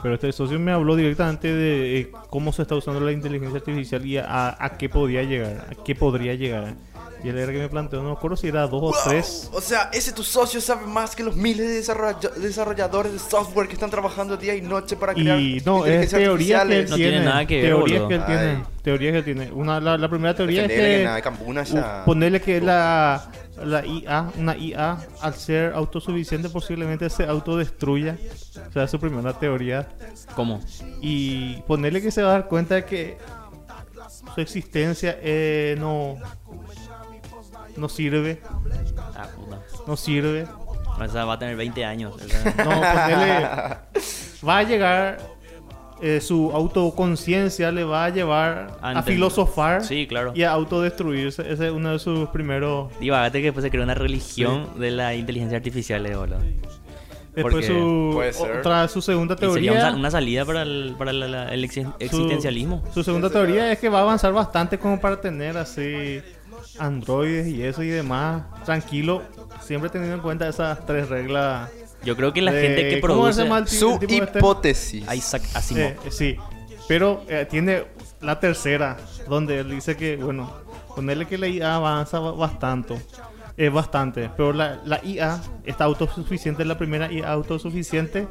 [0.03, 4.05] Pero este socio me habló directamente de eh, cómo se está usando la inteligencia artificial
[4.05, 6.75] y a, a qué podía llegar, a qué podría llegar.
[7.27, 9.49] Y él era que me planteó, no me acuerdo si era dos o tres.
[9.51, 13.67] O sea, ese tu socio sabe más que los miles de desarrolla- desarrolladores de software
[13.67, 16.89] que están trabajando día y noche para crear Y no, es teoría que él.
[16.89, 17.11] No tiene.
[17.11, 18.63] tiene nada que ver, teorías que él tiene.
[18.81, 19.51] Teorías que él tiene.
[19.51, 21.03] Una, la, la primera teoría es que...
[21.03, 21.19] nada
[21.65, 23.29] ya- Ponerle que la,
[23.61, 28.15] la IA, una IA, al ser autosuficiente, posiblemente se autodestruya.
[28.69, 29.85] O sea, es su primera teoría.
[30.33, 30.61] ¿Cómo?
[31.01, 33.17] Y ponerle que se va a dar cuenta de que
[34.33, 36.15] su existencia eh, no,
[37.77, 38.41] no sirve.
[39.15, 39.59] Ah, puta.
[39.87, 40.45] No sirve.
[40.99, 42.15] O sea, va a tener 20 años.
[42.57, 43.47] No, ponerle.
[44.47, 45.37] Va a llegar.
[45.99, 50.31] eh, su autoconciencia le va a llevar A filosofar Sí, claro.
[50.35, 51.41] y a autodestruirse.
[51.51, 52.91] Ese es uno de sus primeros.
[52.99, 56.37] Divagate que después se creó una religión de la inteligencia artificial, eh, boludo.
[57.33, 58.57] Después Porque su, puede ser.
[58.59, 59.81] otra, su segunda Y sería un teoría.
[59.91, 62.83] sa- una salida para el, para la- la- el su- existencialismo.
[62.93, 66.19] Su, segunda teoría es que va a avanzar bastante como para tener así
[66.79, 68.43] androides y eso y demás.
[68.65, 69.23] Tranquilo,
[69.61, 71.69] siempre teniendo en cuenta esas tres reglas.
[72.03, 73.75] Yo creo que la de- gente que ¿cómo se produce...
[73.79, 74.15] Su este?
[74.39, 75.13] hipótesis.
[75.13, 75.91] Isaac Asimov.
[75.91, 76.37] Eh, sí,
[76.87, 77.83] pero eh, tiene
[78.21, 80.51] la tercera, donde él dice que, bueno,
[80.95, 82.95] ponerle que la IA avanza ba- bastante,
[83.57, 88.27] es bastante, pero la, la IA está autosuficiente, la primera IA autosuficiente,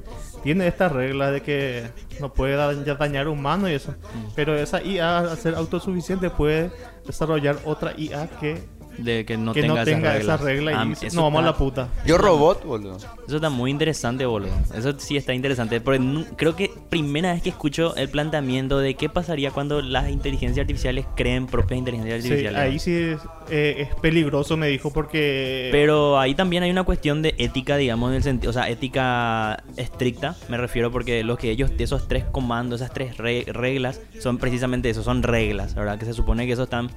[0.46, 3.96] tiene esta regla de que no puede dañar humano y eso,
[4.36, 6.70] pero esa IA al ser autosuficiente puede
[7.04, 8.62] desarrollar otra IA que,
[8.98, 11.46] de que no que tenga, no tenga esa regla y Ah, eso no vamos a
[11.46, 11.88] la puta.
[12.06, 12.96] Yo robot, boludo.
[13.26, 14.52] Eso está muy interesante, boludo.
[14.74, 15.80] Eso sí está interesante.
[15.80, 20.10] Porque nu- creo que primera vez que escucho el planteamiento de qué pasaría cuando las
[20.10, 22.60] inteligencias artificiales creen propias inteligencias Sí, artificiales.
[22.60, 25.68] ahí sí es, eh, es peligroso, me dijo, porque...
[25.72, 29.62] Pero ahí también hay una cuestión de ética, digamos, en el sentido, o sea, ética
[29.76, 34.38] estricta, me refiero porque los que ellos, esos tres comandos, esas tres re- reglas, son
[34.38, 35.98] precisamente eso, son reglas, ¿verdad?
[35.98, 36.90] Que se supone que esos están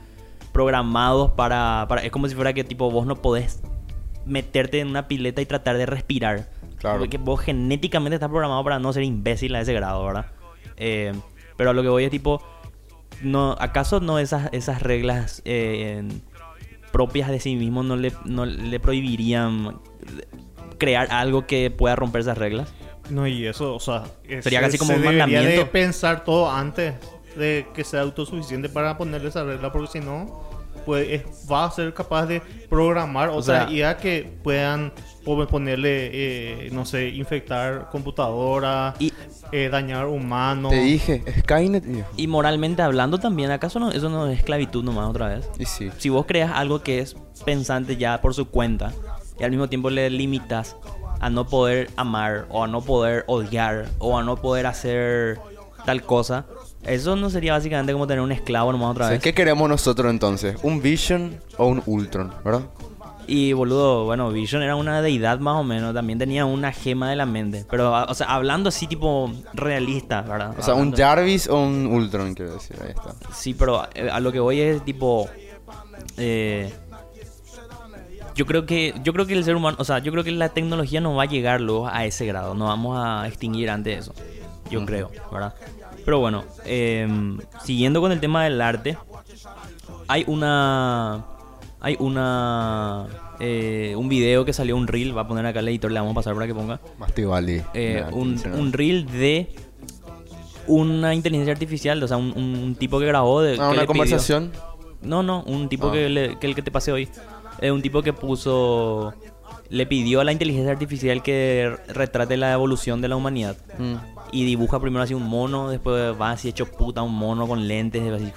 [0.53, 3.61] programados para, para, es como si fuera que tipo vos no podés
[4.25, 6.49] meterte en una pileta y tratar de respirar.
[6.77, 6.99] Claro.
[6.99, 10.27] Porque vos genéticamente estás programado para no ser imbécil a ese grado, ¿verdad?
[10.77, 11.13] Eh,
[11.57, 12.41] pero a lo que voy es tipo,
[13.21, 16.07] no, ¿acaso no esas, esas reglas eh,
[16.91, 19.79] propias de sí mismo no le, no le prohibirían
[20.77, 22.73] crear algo que pueda romper esas reglas?
[23.09, 25.71] No, y eso, o sea, es- Sería casi como se un debería de mandamiento.
[25.71, 26.93] pensar todo antes
[27.39, 30.47] de que sea autosuficiente para ponerle esa regla, porque si no,
[30.85, 34.91] pues es- va a ser capaz de programar otra sea- IA que puedan
[35.25, 36.09] po- ponerle,
[36.65, 39.11] eh, no sé, infectar computadora, Y-
[39.51, 40.71] eh, dañar humanos.
[40.71, 42.09] Te dije, Skynet, viejo.
[42.17, 45.49] Y moralmente hablando también, ¿acaso no, eso no es esclavitud nomás otra vez?
[45.57, 45.89] Y sí.
[45.97, 48.91] Si vos creas algo que es pensante ya por su cuenta
[49.39, 50.75] y al mismo tiempo le limitas
[51.19, 55.39] a no poder amar o a no poder odiar o a no poder hacer
[55.85, 56.45] tal cosa,
[56.85, 59.21] eso no sería básicamente como tener un esclavo nomás otra vez.
[59.21, 60.57] ¿Qué queremos nosotros entonces?
[60.63, 62.33] ¿Un Vision o un Ultron?
[62.43, 62.61] ¿Verdad?
[63.27, 67.15] Y boludo, bueno, Vision era una deidad más o menos, también tenía una gema de
[67.15, 70.55] la mente, pero a- o sea, hablando así tipo realista, ¿verdad?
[70.57, 72.75] O sea, un Jarvis o un Ultron, quiero decir.
[72.83, 73.13] Ahí está.
[73.31, 75.29] Sí, pero eh, a lo que voy es tipo.
[76.17, 76.73] eh,
[78.35, 80.49] Yo creo que yo creo que el ser humano, o sea, yo creo que la
[80.49, 83.99] tecnología no va a llegar luego a ese grado, no vamos a extinguir antes de
[83.99, 84.13] eso.
[84.71, 85.53] Yo creo, ¿verdad?
[86.05, 88.97] Pero bueno, em, siguiendo con el tema del arte,
[90.07, 91.25] hay una
[91.81, 93.07] hay una
[93.39, 96.11] eh, un video que salió un reel, va a poner acá el editor, le vamos
[96.11, 97.61] a pasar para que ponga Mastivali.
[97.73, 99.49] eh, un, reel de
[100.67, 103.87] una inteligencia artificial, o sea, un, un- tipo que grabó de Ah, que una pidió-
[103.87, 104.51] conversación.
[105.01, 105.91] no, no, un tipo Ah.
[105.93, 107.07] que, le- que el que te pasé hoy.
[107.59, 109.13] Es un tipo que puso.
[109.69, 113.55] Le pidió a la inteligencia artificial que retrate la evolución de la humanidad.
[113.77, 113.95] Mm.
[114.31, 118.01] Y dibuja primero así un mono, después va así hecho puta, un mono con lentes,
[118.11, 118.31] así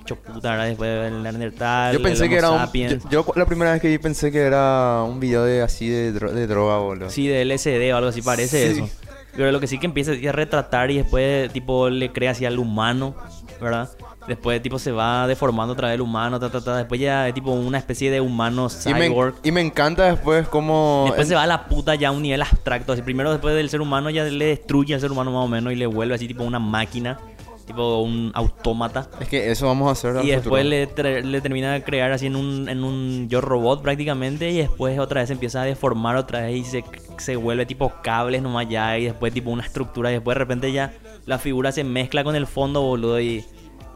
[0.00, 0.66] hecho puta, ¿verdad?
[0.66, 1.92] después el Neandertal.
[1.94, 2.68] Yo pensé el que era un.
[2.72, 6.12] Yo, yo la primera vez que vi pensé que era un video de así de,
[6.14, 7.10] dro- de droga, boludo.
[7.10, 8.80] Sí, de LSD o algo así, parece Sí.
[8.80, 8.90] eso.
[9.34, 12.44] Pero lo que sí que empieza es a retratar y después, tipo, le crea así
[12.44, 13.14] al humano,
[13.60, 13.88] ¿verdad?
[14.26, 16.76] Después, tipo, se va deformando otra vez el humano, ta, ta, ta.
[16.76, 19.34] Después ya es tipo una especie de humano Y me, cyborg.
[19.42, 21.04] y me encanta después cómo.
[21.06, 22.92] Después se va a la puta ya a un nivel abstracto.
[22.92, 25.72] Así, primero, después del ser humano, ya le destruye al ser humano más o menos
[25.72, 27.18] y le vuelve así, tipo, una máquina,
[27.66, 29.08] tipo, un autómata.
[29.20, 30.86] Es que eso vamos a hacer Y después le,
[31.22, 35.22] le termina de crear así en un, en un yo robot prácticamente y después otra
[35.22, 36.84] vez empieza a deformar otra vez y se,
[37.18, 40.72] se vuelve tipo cables nomás ya y después tipo una estructura y después de repente
[40.72, 40.92] ya
[41.26, 43.44] la figura se mezcla con el fondo boludo y,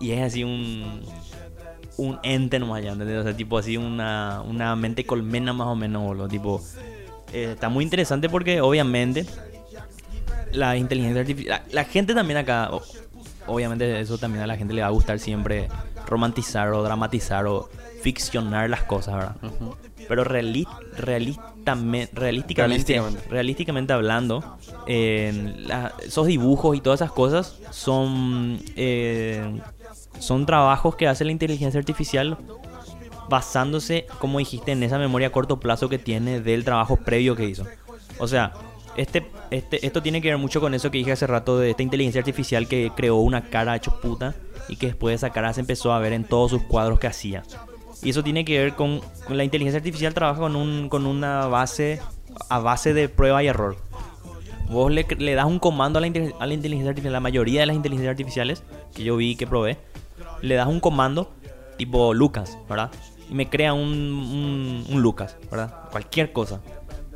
[0.01, 1.03] y es así un
[1.99, 3.19] un ente nomás ya, ¿entendés?
[3.21, 6.63] O sea, tipo así una, una mente colmena más o menos boludo, tipo
[7.33, 9.25] eh, está muy interesante porque obviamente
[10.53, 11.63] la inteligencia artificial.
[11.69, 12.71] La, la gente también acá.
[13.47, 15.69] obviamente, eso también a la gente le va a gustar siempre
[16.07, 17.69] romantizar o dramatizar o
[18.03, 19.37] ficcionar las cosas, ¿verdad?
[20.09, 20.67] Pero reali-
[20.99, 22.55] realistame- realísticamente,
[22.95, 23.29] Realísticamente.
[23.29, 24.57] realísticamente hablando,
[24.87, 29.61] eh, la- esos dibujos y todas esas cosas son, eh,
[30.19, 32.39] son trabajos que hace la inteligencia artificial
[33.29, 37.47] basándose, como dijiste, en esa memoria a corto plazo que tiene del trabajo previo que
[37.47, 37.65] hizo.
[38.19, 38.53] O sea,
[38.97, 41.83] este, este, esto tiene que ver mucho con eso que dije hace rato de esta
[41.83, 44.35] inteligencia artificial que creó una cara hecho puta
[44.69, 47.07] y que después de esa cara se empezó a ver en todos sus cuadros que
[47.07, 47.43] hacía.
[48.03, 52.01] Y eso tiene que ver con, la inteligencia artificial trabaja con, un, con una base
[52.49, 53.77] a base de prueba y error.
[54.71, 57.61] Vos le, le das un comando a la, inte- a la inteligencia artificial, la mayoría
[57.61, 58.63] de las inteligencias artificiales
[58.95, 59.79] que yo vi que probé,
[60.43, 61.33] le das un comando
[61.77, 62.91] tipo Lucas, ¿verdad?
[63.31, 65.89] Y me crea un, un, un Lucas, ¿verdad?
[65.91, 66.61] Cualquier cosa.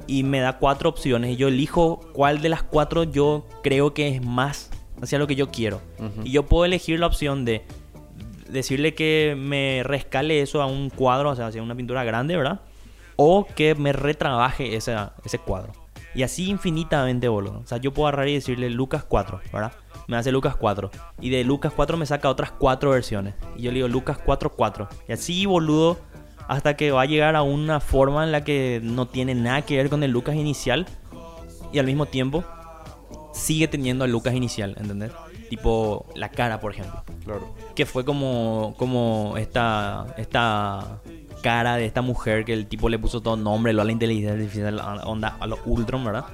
[0.07, 4.09] Y me da cuatro opciones y yo elijo cuál de las cuatro yo creo que
[4.09, 4.71] es más
[5.03, 5.81] hacia lo que yo quiero.
[6.25, 7.65] Y yo puedo elegir la opción de
[8.49, 12.61] decirle que me rescale eso a un cuadro, o sea, hacia una pintura grande, ¿verdad?
[13.17, 15.73] O que me retrabaje ese, ese cuadro.
[16.15, 17.61] Y así infinitamente, boludo.
[17.61, 19.73] O sea, yo puedo agarrar y decirle Lucas 4, ¿verdad?
[20.09, 20.91] Me hace Lucas 4.
[21.21, 23.35] Y de Lucas 4 me saca otras cuatro versiones.
[23.57, 24.89] Y yo le digo Lucas 4, 4.
[25.09, 25.99] Y así, boludo,
[26.49, 29.77] hasta que va a llegar a una forma en la que no tiene nada que
[29.77, 30.87] ver con el Lucas inicial.
[31.73, 32.45] Y al mismo tiempo
[33.33, 35.13] sigue teniendo el Lucas inicial, ¿entendés?
[35.49, 37.55] Tipo la cara, por ejemplo Claro.
[37.75, 41.01] que fue como como esta esta
[41.43, 44.33] cara de esta mujer que el tipo le puso todo nombre lo a la inteligencia
[44.35, 46.25] artificial a- onda a los Ultron verdad.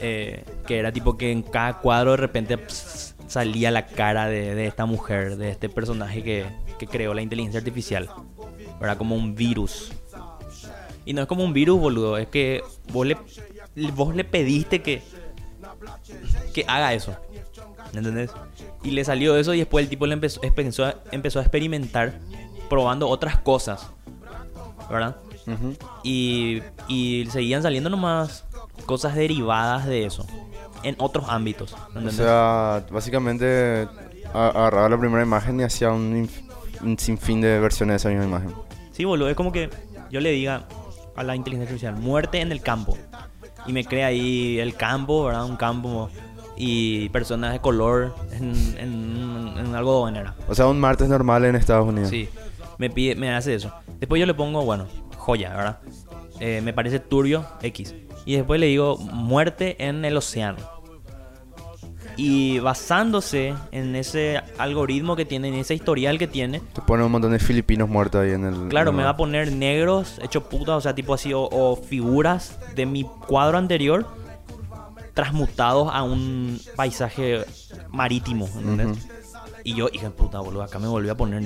[0.00, 4.54] Eh, que era tipo que en cada cuadro de repente pss, salía la cara de,
[4.54, 6.46] de esta mujer de este personaje que,
[6.78, 8.10] que creó la inteligencia artificial
[8.80, 9.92] verdad como un virus
[11.04, 12.62] y no es como un virus boludo es que
[12.92, 13.16] vos le
[13.94, 15.02] vos le pediste que
[16.52, 17.16] que haga eso
[17.92, 18.30] ¿Entendés?
[18.82, 22.18] Y le salió eso y después el tipo le empezó, empezó, a, empezó a experimentar
[22.68, 23.90] probando otras cosas.
[24.88, 25.16] ¿Verdad?
[26.02, 28.44] Y, y seguían saliendo nomás
[28.86, 30.26] cosas derivadas de eso.
[30.82, 31.76] En otros ámbitos.
[31.94, 33.86] O sea, básicamente
[34.32, 36.28] agarraba la primera imagen y hacía un,
[36.82, 38.54] un sinfín de versiones de esa misma imagen.
[38.92, 39.70] Sí, boludo, es como que
[40.10, 40.66] yo le diga
[41.16, 42.96] a la inteligencia artificial, muerte en el campo.
[43.66, 45.44] Y me crea ahí el campo, ¿verdad?
[45.44, 46.08] Un campo
[46.56, 50.34] y personas de color en, en, en algodón, era.
[50.48, 52.08] O sea, un martes normal en Estados Unidos.
[52.10, 52.28] Sí,
[52.78, 53.72] me pide, me hace eso.
[53.98, 55.78] Después yo le pongo, bueno, joya, ¿verdad?
[56.38, 57.94] Eh, me parece turbio, X.
[58.26, 60.58] Y después le digo, muerte en el océano.
[62.16, 67.10] Y basándose en ese algoritmo que tiene, en ese historial que tiene, Te pone un
[67.12, 68.68] montón de filipinos muertos ahí en el.
[68.68, 71.42] claro, en me el- va a poner negros, hecho puta, o sea, tipo así, o,
[71.50, 74.06] o figuras de mi cuadro anterior
[75.14, 77.44] transmutados a un paisaje
[77.90, 78.86] marítimo, ¿entendés?
[78.98, 79.09] Ujú.
[79.64, 81.42] Y yo, hija de puta, boludo, acá me volvió a poner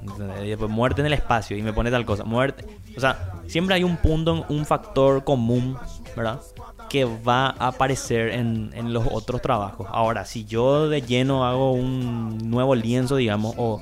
[0.00, 0.44] ¿entendés?
[0.44, 2.24] Y después muerte en el espacio y me pone tal cosa.
[2.24, 2.66] Muerte.
[2.96, 5.76] O sea, siempre hay un punto, un factor común,
[6.16, 6.40] ¿verdad?
[6.88, 9.86] Que va a aparecer en, en los otros trabajos.
[9.90, 13.80] Ahora, si yo de lleno hago un nuevo lienzo, digamos, o,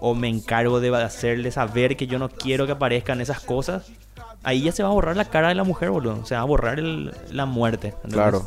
[0.00, 3.90] o me encargo de hacerle saber que yo no quiero que aparezcan esas cosas,
[4.44, 6.24] ahí ya se va a borrar la cara de la mujer, boludo.
[6.24, 7.88] Se va a borrar el- la muerte.
[7.88, 8.14] ¿entendés?
[8.14, 8.46] Claro.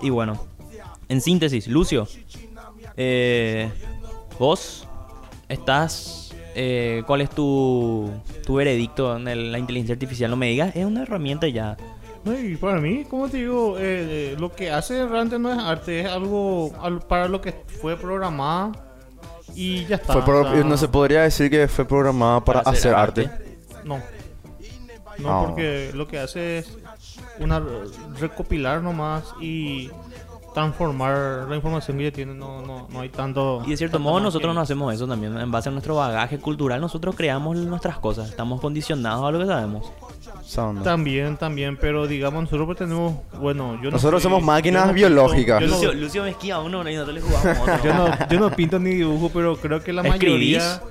[0.00, 0.38] Y bueno,
[1.08, 2.06] en síntesis, Lucio,
[2.96, 3.70] eh,
[4.38, 4.86] vos
[5.48, 6.34] estás...
[6.54, 8.10] eh, ¿Cuál es tu,
[8.46, 10.30] tu veredicto en el- la inteligencia artificial?
[10.30, 11.76] No me digas, es una herramienta ya.
[12.24, 13.82] No, y para mí, como te digo, eh,
[14.32, 17.96] eh, lo que hace realmente no es arte, es algo al- para lo que fue
[17.96, 18.72] programada
[19.54, 20.12] y ya está.
[20.14, 23.26] Fue pro- o sea, no se podría decir que fue programada para, Para hacer hacer
[23.28, 23.30] arte.
[23.84, 24.00] No.
[25.18, 25.46] No, Ah.
[25.46, 26.76] porque lo que hace es
[27.38, 27.62] una
[28.18, 29.90] recopilar nomás y
[30.60, 32.34] transformar la información que ya tiene.
[32.34, 33.62] No, no, no hay tanto.
[33.66, 35.36] Y de cierto modo nosotros que- no hacemos eso también.
[35.38, 38.30] En base a nuestro bagaje cultural, nosotros creamos nuestras cosas.
[38.30, 39.86] Estamos condicionados a lo que sabemos.
[40.82, 43.14] También, también, pero digamos, nosotros pretendemos.
[43.38, 45.60] Bueno, yo no Nosotros somos máquinas yo no biológicas.
[45.60, 47.84] Pinto, yo, Lucio, no, Lucio me esquiva uno y nosotros le jugamos otro.
[47.84, 50.56] yo, no, yo no pinto ni dibujo, pero creo que la ¿Escribís?
[50.58, 50.82] mayoría.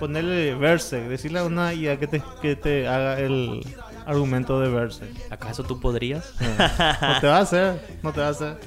[0.00, 3.64] Ponerle Berserk, decirle a una IA que te, que te haga el
[4.04, 5.12] argumento de Berserk.
[5.30, 6.32] ¿Acaso tú podrías?
[6.40, 8.58] No te va a hacer, no te va a hacer.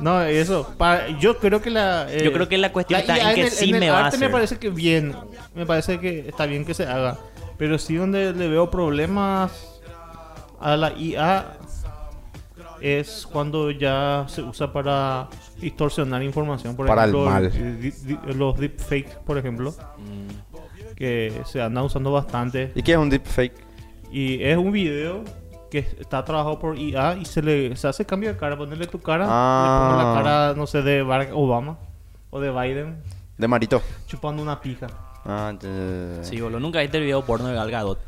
[0.00, 2.06] No, eso, para, yo creo que la...
[2.12, 3.98] eh, Yo creo que la cuestión está IA en que el- sí el me va
[3.98, 4.32] a arte me hacer.
[4.32, 5.14] parece que bien,
[5.54, 7.18] me parece que está bien que se haga,
[7.58, 9.80] pero sí donde le veo problemas
[10.60, 11.58] a la IA
[12.80, 15.28] es cuando ya se usa para
[15.60, 17.44] distorsionar información, por Para el ejemplo, mal.
[17.46, 19.72] el- di- di- los deepfakes, por ejemplo,
[20.96, 22.72] que se andan usando bastante.
[22.74, 23.54] ¿Y qué es un deepfake?
[24.10, 25.22] Y es un video
[25.72, 29.00] que está trabajado por IA y se le se hace cambio de cara, ponerle tu
[29.00, 29.64] cara, Ah.
[29.64, 31.78] le pongo la cara, no sé, de Barack Obama
[32.30, 33.02] o de Biden
[33.38, 33.80] De Marito.
[34.06, 34.86] chupando una pija.
[35.24, 36.22] Ah, ya.
[36.24, 36.60] Sí, boludo.
[36.60, 37.98] Nunca viste el video porno de Gal Gadot.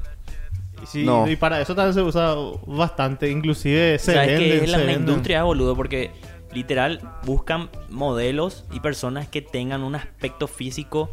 [0.82, 1.26] Y, sí, No.
[1.26, 2.34] y para eso también se usa
[2.66, 5.08] bastante, inclusive se ¿Sabes venden, que es la se una venden.
[5.08, 5.74] industria, boludo?
[5.74, 6.10] Porque
[6.52, 11.08] literal buscan modelos y personas que tengan un aspecto físico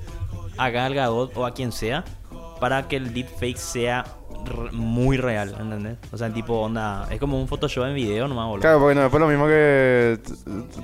[0.57, 2.03] a Gal Gadot o a quien sea
[2.62, 4.06] para que el deepfake sea
[4.45, 5.97] r- muy real, ¿entendés?
[6.13, 7.08] O sea, tipo onda...
[7.12, 8.62] Es como un Photoshop en video nomás, boludo.
[8.62, 10.17] Claro, porque no es lo mismo que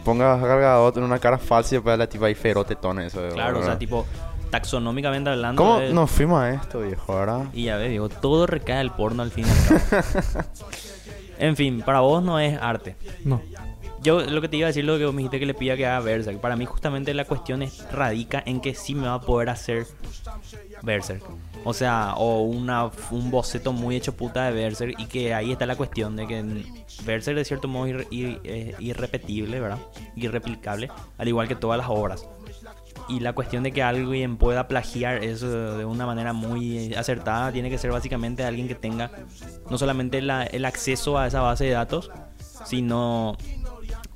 [0.04, 3.22] pongas cargador en una cara falsa y después la tipa ahí feroz tetona eso.
[3.34, 4.06] Claro, o sea, tipo,
[4.50, 5.64] taxonómicamente hablando...
[5.64, 7.46] ¿Cómo es- nos fuimos a esto, viejo, verdad?
[7.54, 10.02] Y ya ves, digo, todo recae al porno al fin y al cabo.
[11.40, 12.96] en fin, para vos no es arte.
[13.24, 13.42] No.
[14.02, 15.76] Yo lo que te iba a decir, lo que vos me dijiste que le pida
[15.76, 16.40] que haga Berserk.
[16.40, 19.86] Para mí justamente la cuestión es, radica en que sí me va a poder hacer
[20.82, 21.24] Berserk.
[21.64, 24.96] O sea, o una, un boceto muy hecho puta de Berserk.
[25.00, 26.44] Y que ahí está la cuestión de que
[27.04, 29.80] Berserk de cierto modo irre- ir- es irrepetible, ¿verdad?
[30.16, 30.90] Irreplicable.
[31.18, 32.26] Al igual que todas las obras.
[33.10, 37.70] Y la cuestión de que alguien pueda plagiar eso de una manera muy acertada tiene
[37.70, 39.12] que ser básicamente alguien que tenga
[39.70, 42.12] no solamente la- el acceso a esa base de datos,
[42.66, 43.38] sino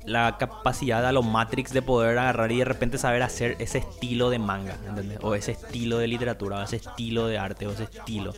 [0.04, 4.30] la capacidad a los Matrix de poder agarrar y de repente saber hacer ese estilo
[4.30, 5.18] de manga, ¿entendés?
[5.22, 8.32] O ese estilo de literatura, o ese estilo de arte, o ese estilo.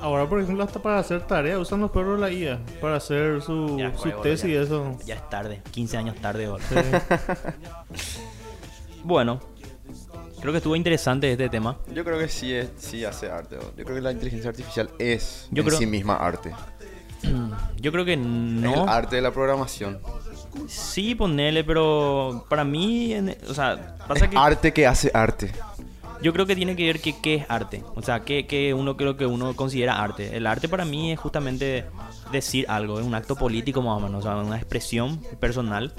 [0.00, 3.42] Ahora, por ejemplo, hasta para hacer tareas usan los perros de la IA para hacer
[3.42, 4.60] su, Ya, su tesis y ya.
[4.62, 4.96] eso.
[5.04, 6.48] Ya es tarde, 15 años tarde.
[6.68, 6.74] Sí.
[9.04, 9.38] Bueno,
[10.40, 11.76] creo que estuvo interesante este tema.
[11.92, 13.56] Yo creo que sí, es, sí hace arte.
[13.56, 13.62] ¿no?
[13.76, 16.52] Yo creo que la inteligencia artificial es Yo en creo- sí misma arte.
[17.80, 18.84] Yo creo que no.
[18.84, 19.98] El arte de la programación.
[20.68, 25.50] Sí, ponele, pero para mí, en- o sea, pasa Es que arte que hace arte.
[26.22, 27.82] yo creo que tiene que ver que qué es arte.
[27.94, 30.36] O sea, que, que uno creo que uno considera arte.
[30.36, 31.84] El arte para mí es justamente
[32.32, 35.92] decir algo, es un acto político más o menos, o sea, una expresión personal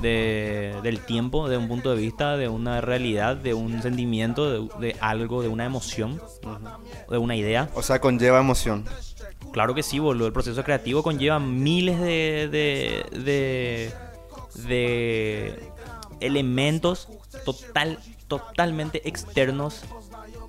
[0.00, 4.68] de, del tiempo, de un punto de vista, de una realidad, de un sentimiento, de,
[4.88, 6.20] de algo, de una emoción,
[7.10, 7.68] de una idea.
[7.74, 8.84] O sea, conlleva emoción.
[9.54, 10.26] Claro que sí, boludo.
[10.26, 12.50] El proceso creativo conlleva miles de,
[14.66, 15.70] de,
[16.18, 17.08] elementos
[17.44, 19.84] total, totalmente externos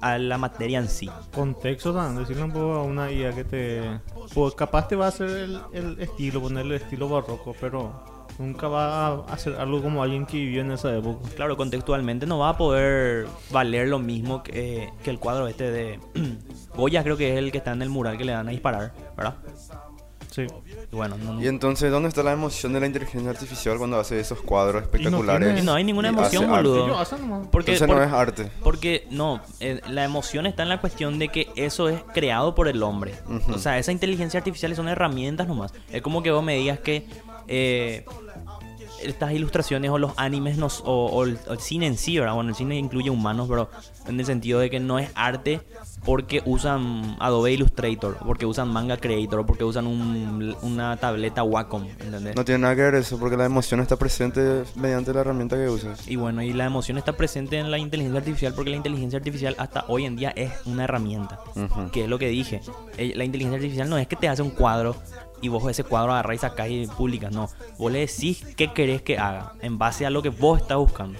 [0.01, 1.07] a la materia en sí.
[1.35, 4.01] Contexto también, decirle un poco a una IA que te...
[4.33, 9.07] Pues capaz te va a hacer el, el estilo, ponerle estilo barroco, pero nunca va
[9.07, 11.27] a hacer algo como alguien que vivió en esa época.
[11.35, 15.99] Claro, contextualmente no va a poder valer lo mismo que, que el cuadro este de
[16.75, 18.93] Goya, creo que es el que está en el mural que le dan a disparar,
[19.15, 19.35] ¿verdad?
[20.31, 20.45] Sí.
[20.91, 23.97] Y bueno, no, no- Y entonces, ¿dónde está la emoción de la inteligencia artificial cuando
[23.97, 25.47] hace esos cuadros espectaculares?
[25.47, 26.87] tiene- y no hay ninguna emoción, boludo.
[27.51, 28.51] Porque, Entonces por- no es arte.
[28.61, 32.67] Porque no, eh, la emoción está en la cuestión de que eso es creado por
[32.67, 33.13] el hombre.
[33.53, 35.73] O sea, esa inteligencia artificial son herramientas nomás.
[35.89, 37.07] Es como que vos me digas que
[37.47, 38.03] eh,
[39.03, 42.33] estas ilustraciones o los animes nos, o, o el, o el cine en sí, ¿verdad?
[42.35, 43.69] Bueno, el cine incluye humanos, pero
[44.07, 45.61] en el sentido de que no es arte
[46.05, 51.85] porque usan Adobe Illustrator, porque usan Manga Creator, o porque usan un- una tableta Wacom,
[51.99, 52.35] ¿entendés?
[52.35, 55.67] No tiene nada que ver eso, porque la emoción está presente mediante la herramienta que
[55.69, 56.07] uses.
[56.07, 59.55] Y bueno, y la emoción está presente en la inteligencia artificial porque la inteligencia artificial
[59.57, 61.39] hasta hoy en día es una herramienta.
[61.55, 61.89] Ujú.
[61.91, 62.61] Que es lo que dije.
[62.97, 64.95] Eh, La inteligencia artificial no es que te hace un cuadro
[65.45, 67.31] y vos ese cuadro agarrás y sacás y publicas.
[67.31, 67.49] No.
[67.77, 71.19] Vos le decís qué querés que haga en base a lo que vos estás buscando.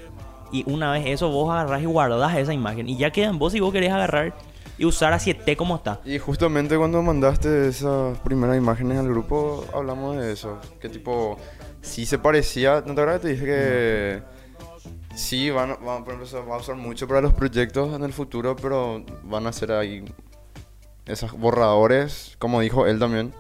[0.52, 2.88] Y una vez eso vos agarrás y guardás esa imagen.
[2.88, 4.34] Y ya queda en vos si vos querés agarrar
[4.78, 6.02] y usar a 7 como está.
[6.06, 10.60] Y justamente cuando mandaste esas primeras imágenes al grupo, hablamos de eso.
[10.80, 11.38] Que tipo,
[11.82, 12.76] sí se parecía.
[12.86, 14.22] ¿No te acuerdas te dije que
[15.16, 19.48] sí, van, a- van- a usar mucho para los proyectos en el futuro, pero van
[19.48, 20.04] a ser ahí
[21.06, 23.34] esos borradores, como dijo él también.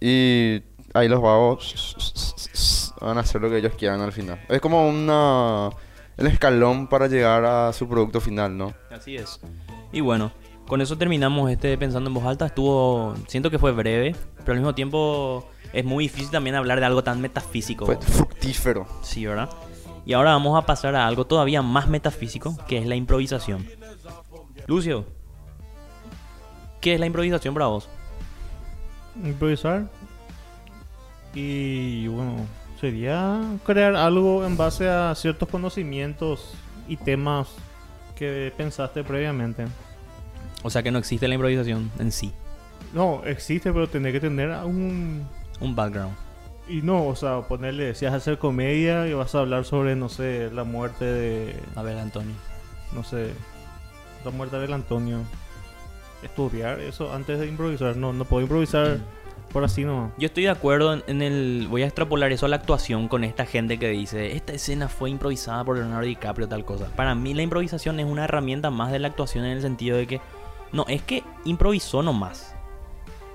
[0.00, 0.62] Y
[0.94, 4.40] ahí los vagos van a hacer lo que ellos quieran al final.
[4.48, 5.70] Es como una
[6.16, 8.74] el escalón para llegar a su producto final, ¿no?
[8.90, 9.40] Así es.
[9.92, 10.32] Y bueno,
[10.66, 12.46] con eso terminamos este Pensando en Voz Alta.
[12.46, 16.86] Estuvo, siento que fue breve, pero al mismo tiempo es muy difícil también hablar de
[16.86, 17.86] algo tan metafísico.
[17.86, 18.86] Fue fructífero.
[19.02, 19.48] Sí, ¿verdad?
[20.04, 23.66] Y ahora vamos a pasar a algo todavía más metafísico, que es la improvisación.
[24.66, 25.06] Lucio,
[26.80, 27.88] ¿qué es la improvisación para vos?
[29.24, 29.86] Improvisar
[31.34, 32.46] y bueno
[32.80, 36.54] sería crear algo en base a ciertos conocimientos
[36.86, 37.48] y temas
[38.16, 39.66] que pensaste previamente
[40.62, 42.32] O sea que no existe la improvisación en sí,
[42.94, 45.26] no existe pero tener que tener un
[45.60, 46.14] un background.
[46.68, 49.96] y no o sea ponerle si vas a hacer comedia y vas a hablar sobre
[49.96, 52.34] no sé la muerte de A ver, Antonio.
[52.94, 53.32] no sé
[54.24, 55.18] la muerte de Abel Antonio
[56.22, 58.98] estudiar eso antes de improvisar no no puedo improvisar
[59.52, 61.68] por así nomás Yo estoy de acuerdo en, en el...
[61.70, 65.08] Voy a extrapolar eso a la actuación con esta gente que dice, esta escena fue
[65.08, 66.88] improvisada por Leonardo DiCaprio, tal cosa.
[66.94, 70.06] Para mí la improvisación es una herramienta más de la actuación en el sentido de
[70.06, 70.20] que...
[70.70, 72.54] No, es que improvisó nomás.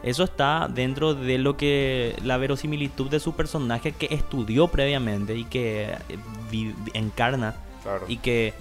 [0.03, 2.15] Eso está dentro de lo que...
[2.23, 6.17] La verosimilitud de su personaje que estudió previamente y que eh,
[6.51, 8.05] vi- encarna Claro.
[8.07, 8.53] y que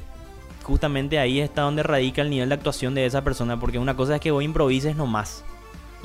[0.62, 4.14] justamente ahí está donde radica el nivel de actuación de esa persona, porque una cosa
[4.16, 5.44] es que vos improvises nomás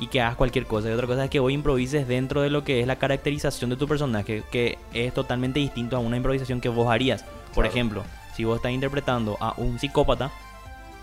[0.00, 2.62] y que hagas cualquier cosa, y otra cosa es que vos improvises dentro de lo
[2.62, 6.68] que es la caracterización de tu personaje, que es totalmente distinto a una improvisación que
[6.68, 7.22] vos harías.
[7.54, 7.68] Por Claro.
[7.70, 8.02] ejemplo,
[8.36, 10.30] si vos estás interpretando a un psicópata,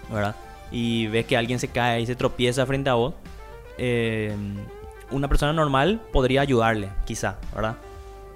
[0.10, 0.36] ¿verdad?
[0.72, 3.14] Y ves que alguien se cae y se tropieza frente a vos,
[3.78, 4.34] eh,
[5.12, 7.76] una persona normal podría ayudarle, quizá, ¿verdad?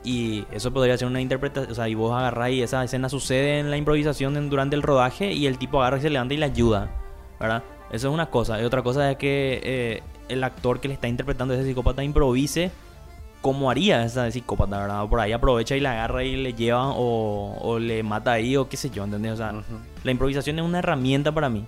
[0.03, 3.59] Y eso podría ser una interpretación, o sea, y vos agarrás y esa escena sucede
[3.59, 6.37] en la improvisación en- durante el rodaje y el tipo agarra y se levanta y
[6.37, 6.89] le ayuda,
[7.39, 7.63] ¿verdad?
[7.91, 8.61] Eso es una cosa.
[8.61, 12.03] Y otra cosa es que eh, el actor que le está interpretando a ese psicópata
[12.03, 12.71] improvise
[13.41, 15.07] como haría esa psicópata, ¿verdad?
[15.07, 18.67] Por ahí aprovecha y la agarra y le lleva o, o le mata ahí o
[18.69, 19.33] qué sé yo, ¿entendés?
[19.33, 19.53] O sea,
[20.03, 21.65] la improvisación es una herramienta para mí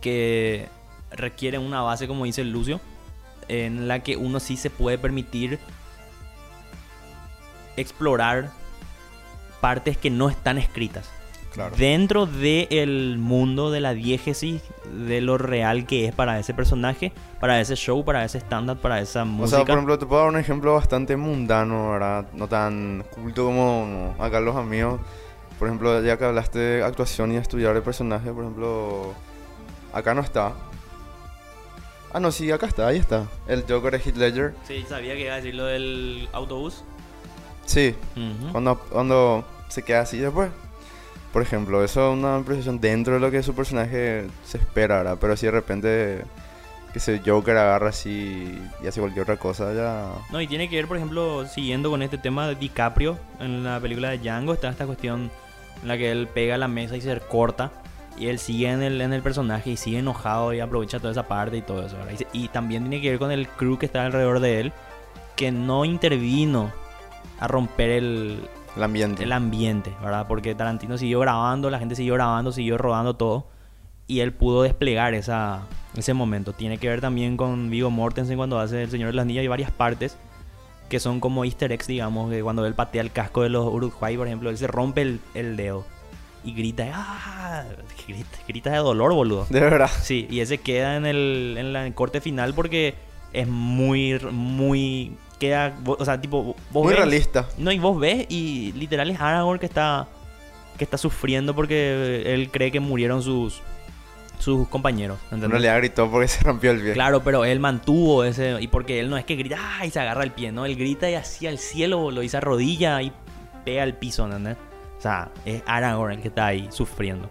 [0.00, 0.68] que
[1.10, 2.80] requiere una base, como dice Lucio,
[3.48, 5.58] en la que uno sí se puede permitir
[7.76, 8.50] explorar
[9.60, 11.10] partes que no están escritas.
[11.52, 11.74] Claro.
[11.76, 14.60] Dentro del mundo de la diégesis,
[14.92, 19.00] de lo real que es para ese personaje, para ese show, para ese stand-up, para
[19.00, 19.56] esa O música.
[19.58, 22.26] sea, por ejemplo, te puedo dar un ejemplo bastante mundano, ¿verdad?
[22.34, 25.00] No tan culto como acá los amigos.
[25.58, 29.14] Por ejemplo, ya que hablaste de actuación y estudiar el personaje, por ejemplo,
[29.94, 30.52] acá no está.
[32.12, 33.24] Ah, no, sí, acá está, ahí está.
[33.48, 34.54] El Joker de Heath Ledger.
[34.68, 36.84] Sí, sabía que iba a decir lo del autobús.
[37.66, 38.52] Sí, Ujú.
[38.52, 40.50] cuando, cuando se queda así después.
[41.32, 45.18] Por ejemplo, eso es una improvisación dentro de lo que su personaje se espera, ¿verdad?
[45.20, 46.22] Pero si de repente
[46.92, 50.06] que ese Joker agarra así y hace cualquier otra cosa, ya...
[50.30, 53.78] No, y tiene que ver, por ejemplo, siguiendo con este tema de DiCaprio, en la
[53.80, 55.30] película de Django está esta cuestión
[55.82, 57.70] en la que él pega la mesa y se corta.
[58.16, 61.28] Y él sigue en el, en el personaje y sigue enojado y aprovecha toda esa
[61.28, 61.98] parte y todo eso.
[62.10, 64.72] Y, se- y también tiene que ver con el crew que está alrededor de él,
[65.34, 66.72] que no intervino
[67.38, 69.22] a romper el, El ambiente.
[69.22, 70.26] el ambiente, ¿verdad?
[70.28, 73.48] Porque Tarantino siguió grabando, la gente siguió grabando, siguió rodando todo.
[74.06, 75.62] Y él pudo desplegar esa,
[75.96, 76.52] ese momento.
[76.52, 79.48] Tiene que ver también con Vigo Mortensen cuando hace El Señor de las Niñas y
[79.48, 80.16] varias partes
[80.88, 84.16] que son como easter eggs, digamos, que cuando él patea el casco de los Uruguay,
[84.16, 85.84] por ejemplo, él se rompe el, el dedo
[86.46, 87.64] y grita, ¡ah!
[88.06, 89.46] Grita, grita de dolor, boludo.
[89.50, 89.90] De verdad.
[90.00, 92.94] Sí, y ese queda en el, en la corte final porque
[93.32, 95.16] es muy, muy...
[95.38, 97.46] Queda, o sea, tipo, vos Muy ves- realista.
[97.58, 100.06] no, y vos ves y literal es Aragorn que está
[100.78, 103.60] que está sufriendo porque él cree que murieron sus
[104.38, 105.50] sus compañeros, En ¿entendés?
[105.62, 106.92] realidad gritó porque se rompió el pie.
[106.92, 110.22] Claro, pero él mantuvo ese y porque él no es que grita y se agarra
[110.24, 113.12] el pie, no, él grita y así al cielo, lo dice arrodilla y
[113.64, 114.56] pega el piso, ¿entendés?
[114.98, 117.28] O sea, es Aragorn el que está ahí sufriendo.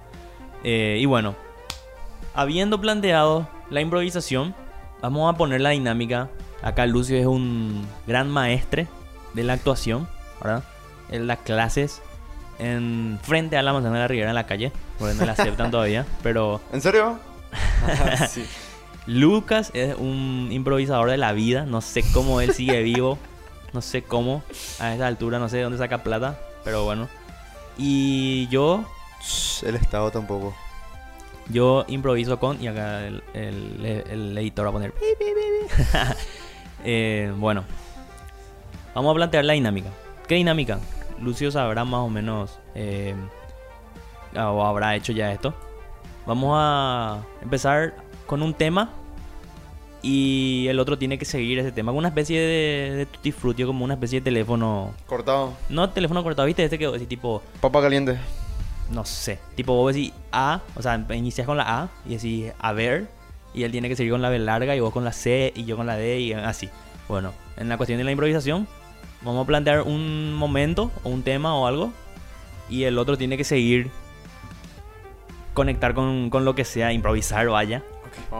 [0.63, 1.35] Eh, y bueno,
[2.33, 4.55] habiendo planteado la improvisación,
[5.01, 6.29] vamos a poner la dinámica.
[6.61, 8.87] Acá Lucio es un gran maestre
[9.33, 10.07] de la actuación,
[10.41, 10.63] ¿verdad?
[11.09, 12.01] Él da clases
[12.57, 15.69] en frente a la manzana de la Ribera en la calle, porque no la aceptan
[15.71, 17.19] todavía, pero ¿En serio?
[17.87, 18.45] Ah, sí.
[19.07, 21.65] Lucas es un improvisador de la vida.
[21.65, 23.19] No sé cómo él sigue vivo.
[23.71, 24.41] No sé cómo.
[24.79, 26.39] A esa altura no sé de dónde saca plata.
[26.63, 27.07] Pero bueno.
[27.77, 28.83] Y yo,
[29.61, 30.55] El Estado tampoco.
[31.49, 32.59] yo improviso con.
[32.63, 34.93] Y acá el, el- el editor va a poner.
[36.85, 37.63] Eh, bueno.
[38.93, 39.89] Vamos a plantear la dinámica.
[40.27, 40.79] ¿Qué dinámica?
[41.19, 42.57] Lucio sabrá más o menos.
[42.75, 43.15] eh,
[44.37, 45.53] o habrá hecho ya esto.
[46.25, 48.91] Vamos a empezar con un tema
[50.01, 51.91] y el otro tiene que seguir ese tema.
[51.91, 54.93] Una especie de, de tutti frutti, como una especie de teléfono.
[55.07, 55.53] Cortado.
[55.69, 56.63] No teléfono cortado, ¿viste?
[56.63, 58.17] Este que vos decís tipo, Papa caliente.
[58.89, 59.39] no sé.
[59.55, 63.07] Tipo vos decís A, o sea, inicias con la A y decís a ver.
[63.55, 65.63] Y él tiene que seguir con la B larga y vos con la C y
[65.65, 66.69] yo con la D y así.
[67.07, 68.67] Bueno, en la cuestión de la improvisación,
[69.21, 71.91] vamos a plantear un momento o un tema o algo.
[72.69, 73.89] Y el otro tiene que seguir
[75.53, 77.81] conectar con, con lo que sea, improvisar, vaya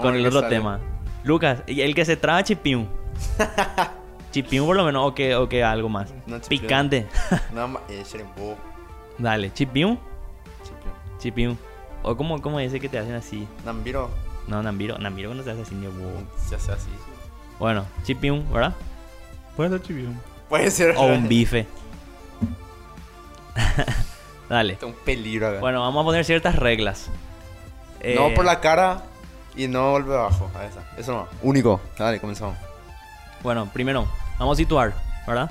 [0.02, 0.56] con el otro sale.
[0.56, 0.80] tema.
[1.24, 2.90] Lucas, y el que se traba chipiún.
[4.32, 6.14] chipiún por lo menos, o que, o que algo más.
[6.28, 6.40] No.
[6.42, 7.08] Picante.
[7.54, 7.82] Nada más.
[7.90, 8.04] Eh.
[9.18, 9.98] Dale, Chipión.
[11.20, 11.58] chipiún.
[12.04, 13.48] O como, como ese que te hacen así.
[13.66, 14.10] Nambiro.
[14.48, 16.22] No, Nambiro, Nambiro no se hace así ni huevo.
[16.48, 16.90] Se hace así.
[17.60, 18.74] Bueno, chipiún, ¿verdad?
[19.56, 20.20] Puede ser chivión.
[20.50, 20.96] Puede ser.
[20.98, 21.66] O un bife.
[24.50, 24.74] Dale.
[24.74, 25.60] Está un peligro acá.
[25.60, 27.10] Bueno, vamos a poner ciertas reglas.
[28.04, 29.02] No Eh, por la cara
[29.56, 30.52] y no vuelve abajo.
[30.56, 30.82] A esa.
[30.98, 31.28] Eso no.
[31.42, 31.80] Único.
[31.98, 32.56] Dale, comenzamos.
[33.42, 34.94] Bueno, primero, vamos a situar,
[35.26, 35.50] ¿verdad?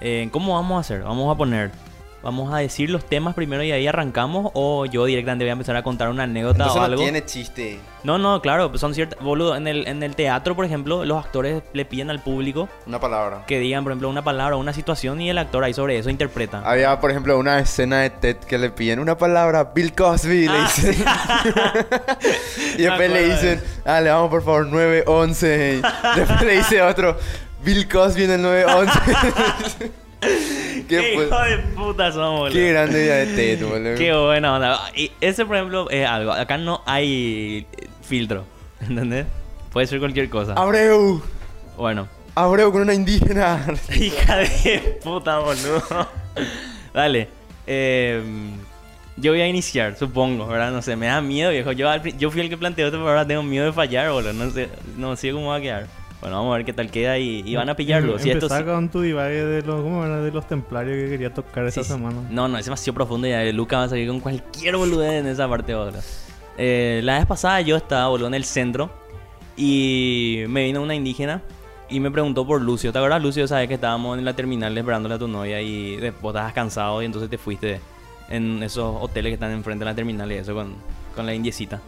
[0.00, 1.02] Eh, ¿Cómo vamos a hacer?
[1.02, 1.70] Vamos a poner,
[2.24, 5.76] vamos a decir los temas primero y ahí arrancamos o yo directamente voy a empezar
[5.76, 7.02] a contar una anécdota Entonces o no algo.
[7.02, 7.78] tiene chiste.
[8.02, 11.62] No, no, claro, son ciertas, boludo, en el, en el teatro, por ejemplo, los actores
[11.72, 13.44] le piden al público Una palabra.
[13.46, 16.60] que digan, por ejemplo, una palabra una situación y el actor ahí sobre eso interpreta.
[16.64, 20.58] Había, por ejemplo, una escena de Ted que le piden una palabra, Bill Cosby, le
[20.58, 21.04] Ah, dicen.
[22.78, 25.80] y después le dicen, dale, vamos por favor, 911.
[25.82, 27.16] Y después le dice otro,
[27.64, 29.92] Bill Cosby en el 911.
[30.88, 32.52] ¡Qué hijo de puta somos, boludo!
[32.54, 33.94] Qué grande idea de Ted, boludo.
[33.96, 34.80] Qué buena onda.
[34.96, 36.32] Y ese, por ejemplo, es algo.
[36.32, 37.66] Acá no hay
[38.02, 38.44] filtro,
[38.80, 39.26] ¿entendés?
[39.72, 40.52] Puede ser cualquier cosa.
[40.54, 41.22] Abreu,
[41.76, 43.64] Bueno, Abreu con una indígena.
[43.94, 46.08] Hija de puta, boludo.
[46.92, 47.28] Dale.
[47.66, 48.22] eh,
[49.16, 50.72] yo voy a iniciar, supongo, ¿verdad?
[50.72, 51.70] No sé, me da miedo, viejo.
[51.70, 54.32] Yo, yo fui el que planteó esto, pero ahora tengo miedo de fallar, boludo.
[54.32, 55.86] No sé, no sé cómo va a quedar.
[56.24, 58.18] Bueno, vamos a ver qué tal queda y, y van a pillarlo.
[58.18, 60.22] Si esto con tu divague de los, ¿cómo era?
[60.22, 62.16] de los templarios que quería tocar Sí, semana.
[62.30, 63.44] No, no, es demasiado profundo ya.
[63.52, 65.98] Lucas va a salir con cualquier boludez en esa parte, boludo.
[66.56, 68.90] Eh, la vez pasada yo estaba, boludo, en el centro
[69.54, 71.42] y me vino una indígena
[71.90, 72.90] y me preguntó por Lucio.
[72.90, 73.46] ¿Te acuerdas, Lucio?
[73.46, 77.04] Sabes que estábamos en la terminal esperándole a tu novia y después estabas cansado y
[77.04, 77.80] entonces te fuiste
[78.30, 80.74] en esos hoteles que están enfrente de la terminal y eso con,
[81.14, 81.82] con la indiecita.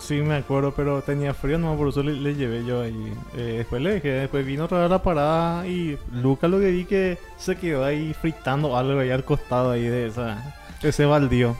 [0.00, 3.12] Sí, me acuerdo, pero tenía frío, no, por eso le, le llevé yo ahí.
[3.36, 6.84] Eh, después le dejé, después vino otra vez la parada y Lucas lo que vi
[6.86, 11.54] que se quedó ahí fritando algo ahí al costado ahí de esa, ese baldío.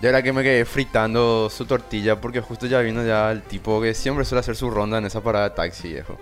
[0.00, 3.80] Yo era que me quedé fritando su tortilla porque justo ya vino ya el tipo
[3.80, 6.18] que siempre suele hacer su ronda en esa parada de taxi, viejo.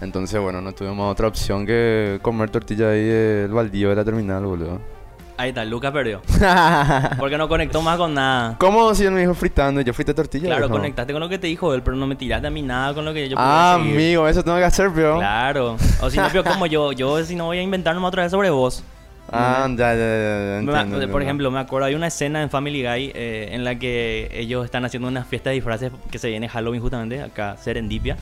[0.00, 4.44] Entonces, bueno, no tuvimos otra opción que comer tortilla ahí del baldío de la terminal,
[4.44, 4.95] boludo.
[5.38, 6.22] Ahí está, Lucas perdió.
[7.18, 8.56] Porque no conectó más con nada.
[8.58, 9.82] ¿Cómo si él me dijo fritando?
[9.82, 10.46] Yo frité tortilla.
[10.46, 12.94] Claro, conectaste con lo que te dijo él, pero no me tiraste a mí nada
[12.94, 15.18] con lo que yo Ah, amigo, eso tengo que hacer, pero.
[15.18, 15.76] Claro.
[16.00, 18.32] O si no, pero como yo, yo si no voy a inventar nomás otra vez
[18.32, 18.82] sobre vos.
[19.30, 22.82] Ah, ya, ya, ya, Me- entiendo, por ejemplo, me acuerdo, hay una escena en Family
[22.82, 26.48] Guy eh, en la que ellos están haciendo una fiesta de disfraces que se viene
[26.48, 28.16] Halloween justamente, acá Serendipia.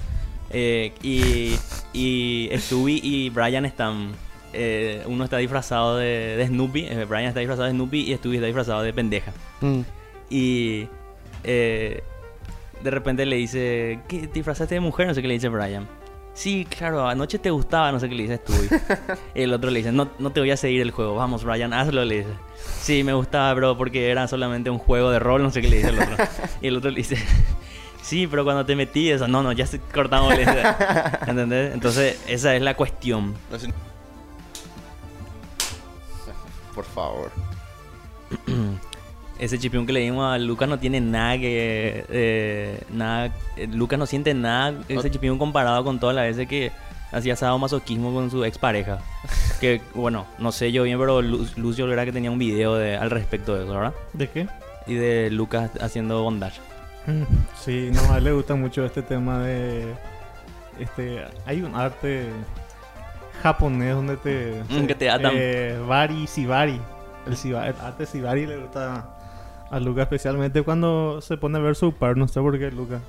[0.51, 1.57] Eh, y,
[1.93, 4.13] y Stewie y Brian están...
[4.55, 8.37] eh, uno está disfrazado de, de Snoopy, eh, Brian está disfrazado de Snoopy y Stewie
[8.37, 9.33] está disfrazado de pendeja.
[9.61, 9.81] Mm.
[10.31, 10.89] Y
[11.43, 12.03] eh,
[12.83, 15.07] de repente le dice, ¿qué te disfrazaste de mujer?
[15.07, 15.87] No sé qué le dice Brian.
[16.35, 18.81] Sí, claro, anoche te gustaba, no sé qué le dice Stewie.
[19.35, 22.05] el otro le dice, no, no te voy a seguir el juego, vamos Brian, hazlo,
[22.05, 22.31] le dice.
[22.81, 25.77] Sí, me gustaba, bro, porque era solamente un juego de rol, no sé qué le
[25.77, 26.17] dice el otro.
[26.61, 27.17] y el otro le dice,
[28.03, 30.35] sí, pero cuando te metí eso, no, no, ya se cortamos.
[31.27, 31.73] ¿Entendés?
[31.73, 33.35] Entonces, esa es la cuestión.
[36.75, 37.31] Por favor.
[39.39, 42.05] Ese chipión que le dimos a Lucas no tiene nada que.
[42.09, 44.75] eh, nada, eh, Lucas no siente nada.
[44.89, 46.71] Ese chipión comparado con todas las veces que
[47.11, 48.99] hacía sadomasoquismo con su expareja.
[49.61, 52.97] Que, bueno, no sé yo bien, pero Lu- Lucio era que tenía un video de,
[52.97, 53.95] al respecto de eso, ¿verdad?
[54.13, 54.47] ¿De qué?
[54.87, 56.61] Y de Lucas haciendo bondage.
[57.07, 57.23] Mm,
[57.65, 59.95] Sí, no, a él le gusta mucho este tema de...
[60.79, 62.27] Este, hay un arte
[63.43, 64.63] japonés donde te...
[64.69, 65.33] Mm, que te atan.
[65.35, 66.81] Eh, Bari, Sibari.
[67.27, 69.09] El, siba- el arte Sibari le gusta
[69.71, 72.17] a Luca especialmente cuando se pone a ver su par.
[72.17, 73.01] No sé por qué, Luca.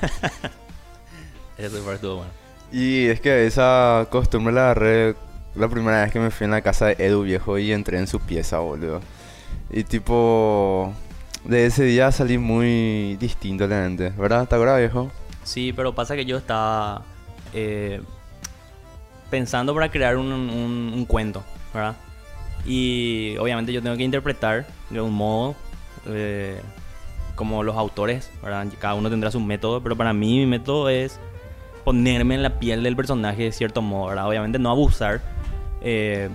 [1.58, 2.30] Ese fue estuvo bueno.
[2.72, 5.14] Y es que esa costumbre la agarré
[5.54, 8.06] la primera vez que me fui en la casa de Edu viejo y entré en
[8.08, 9.00] su pieza, boludo.
[9.70, 10.92] Y tipo,
[11.44, 14.48] de ese día salí muy distinto la gente, ¿verdad?
[14.48, 15.10] ¿Te acuerdas, viejo?
[15.44, 17.02] Sí, pero pasa que yo estaba
[17.52, 18.00] eh,
[19.30, 21.42] pensando para crear un, un- un cuento,
[21.72, 21.94] ¿verdad?
[22.66, 25.54] Y obviamente yo tengo que interpretar de un modo
[26.06, 26.60] eh,
[27.34, 28.66] como los autores, ¿verdad?
[28.80, 31.20] Cada uno tendrá su método, pero para mí mi método es
[31.84, 34.26] ponerme en la piel del personaje de cierto modo, ¿verdad?
[34.28, 35.20] Obviamente no abusar,
[35.82, 36.30] eh,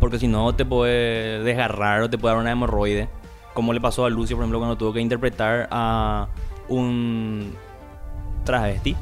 [0.00, 3.08] porque si no te puede desgarrar o te puede dar una hemorroide,
[3.52, 6.26] como le pasó a Lucio, por ejemplo, cuando tuvo que interpretar a
[6.68, 7.54] un
[8.44, 8.96] travesti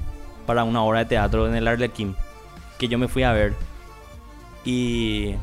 [0.47, 2.16] para una obra de teatro en el Arlequín
[2.78, 3.55] que yo me fui a ver
[4.64, 5.34] y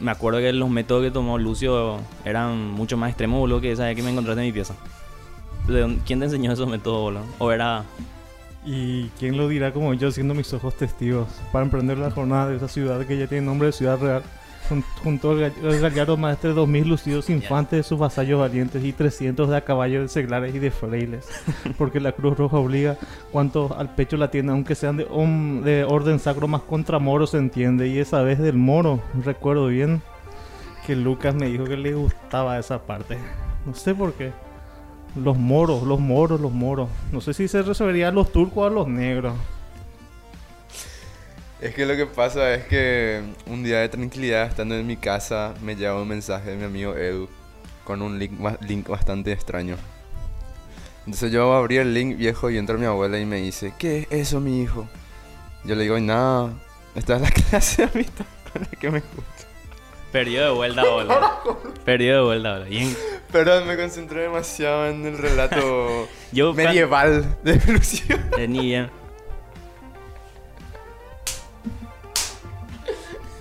[0.00, 3.84] me acuerdo que los métodos que tomó Lucio eran mucho más extremos boludo que esa
[3.84, 4.74] vez que me encontraste en mi pieza
[5.68, 7.22] ¿De dónde- ¿quién te enseñó esos métodos boludo?
[7.38, 7.84] o era
[8.66, 12.56] ¿Y quién lo dirá como yo siendo mis ojos testigos para emprender la jornada de
[12.56, 14.22] esa ciudad que ya tiene nombre de ciudad real?
[14.68, 18.82] Jun- Junto al gall- al gallardo maestre de 2000 lucidos infantes de sus vasallos valientes
[18.84, 21.28] y 300 de a caballo de seglares y de frailes.
[21.78, 22.96] Porque la Cruz Roja obliga
[23.32, 27.26] cuanto al pecho la tiene, aunque sean de, hom- de orden sacro, más contra moro
[27.26, 27.88] se entiende.
[27.88, 30.02] Y esa vez del moro, recuerdo bien
[30.86, 33.18] que Lucas me dijo que le gustaba esa parte.
[33.64, 34.32] No sé por qué.
[35.16, 36.88] Los moros, los moros, los moros.
[37.12, 39.32] No sé si se refería a los turcos o a los negros.
[41.64, 45.54] Es que lo que pasa es que un día de tranquilidad, estando en mi casa,
[45.62, 47.26] me llega un mensaje de mi amigo Edu
[47.84, 49.78] con un link, link bastante extraño.
[51.06, 54.06] Entonces yo abrí el link viejo y entra mi abuela y me dice, ¿qué es
[54.10, 54.86] eso, mi hijo?
[55.64, 56.52] Yo le digo, nada,
[56.94, 59.48] esta es la clase de amistad con la que me gusta.
[60.12, 62.94] perdió de vuelta boludo perdió de vuelta boludo Bien.
[63.32, 68.18] Pero me concentré demasiado en el relato yo medieval de Lucio.
[68.36, 69.03] Eh, ni bien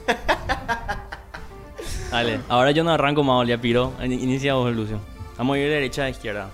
[2.11, 3.93] Dale, ahora yo no arranco más, ya piro.
[4.03, 4.99] In- Inicia vos, Lucio.
[5.37, 6.49] Vamos a ir de derecha a izquierda.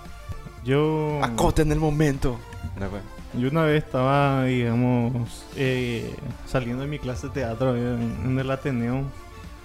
[0.64, 2.38] Yo, Acote en el momento.
[3.34, 6.14] Yo una vez estaba, digamos, eh,
[6.46, 9.04] saliendo de mi clase de teatro en, en el Ateneo.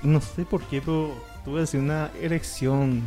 [0.04, 1.14] No sé por qué, pero
[1.46, 3.04] tuve así una erección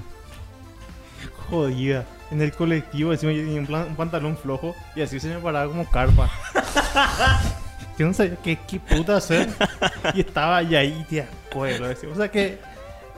[1.51, 2.07] jodida.
[2.31, 5.39] En el colectivo, encima yo tenía un, plan- un pantalón flojo y así se me
[5.41, 6.31] paraba como carpa.
[7.99, 9.49] yo no sabía qué, qué puta hacer.
[10.15, 12.09] Y estaba allá ahí, tía, lo decía.
[12.09, 12.59] O sea que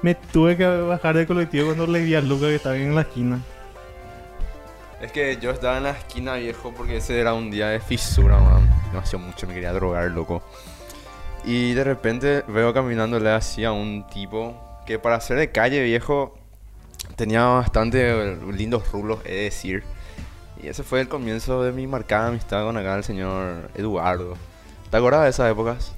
[0.02, 3.02] me tuve que bajar del colectivo cuando le vi a Luca que estaba en la
[3.02, 3.40] esquina.
[5.00, 8.38] Es que yo estaba en la esquina viejo porque ese era un día de fisura,
[8.38, 8.68] man.
[8.90, 10.42] Demasiado mucho, me quería drogar, loco.
[11.44, 14.54] Y de repente veo caminándole así a un tipo
[14.86, 16.36] que para ser de calle viejo
[17.16, 19.84] tenía bastante lindos rulos, he de decir.
[20.62, 24.36] Y ese fue el comienzo de mi marcada amistad con acá el señor Eduardo.
[24.90, 25.94] ¿Te acuerdas de esas épocas?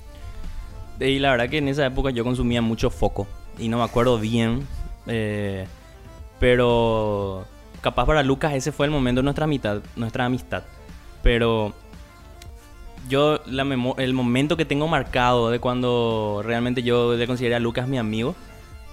[1.00, 3.26] Y la verdad que en esa época yo consumía mucho foco.
[3.58, 4.66] Y no me acuerdo bien.
[5.06, 5.66] eh,
[6.38, 7.44] pero
[7.80, 9.82] capaz para Lucas ese fue el momento de nuestra amistad.
[9.96, 10.64] Nuestra amistad.
[11.22, 11.72] Pero
[13.08, 13.62] yo la
[13.98, 18.34] el momento que tengo marcado de cuando realmente yo le consideré a Lucas mi amigo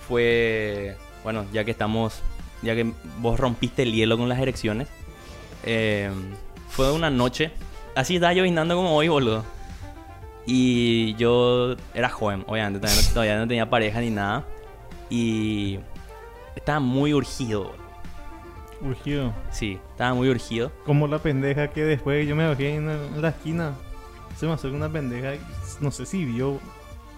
[0.08, 2.22] fue, bueno, ya que estamos,
[2.64, 4.88] ya que vos rompiste el hielo con las erecciones,
[5.64, 6.10] eh,
[6.70, 7.52] fue una noche,
[7.95, 9.43] así estaba llovinando como hoy, boludo.
[10.45, 14.45] Y yo era joven, obviamente, todavía no, todavía no tenía pareja ni nada.
[15.09, 15.79] Y
[16.55, 17.73] estaba muy urgido.
[18.81, 19.33] Urgido.
[19.51, 20.71] Sí, estaba muy urgido.
[20.85, 23.73] Como la pendeja que después yo me bajé en, la esquina.
[24.37, 25.33] Se me acercó una pendeja,
[25.81, 26.59] no sé si vio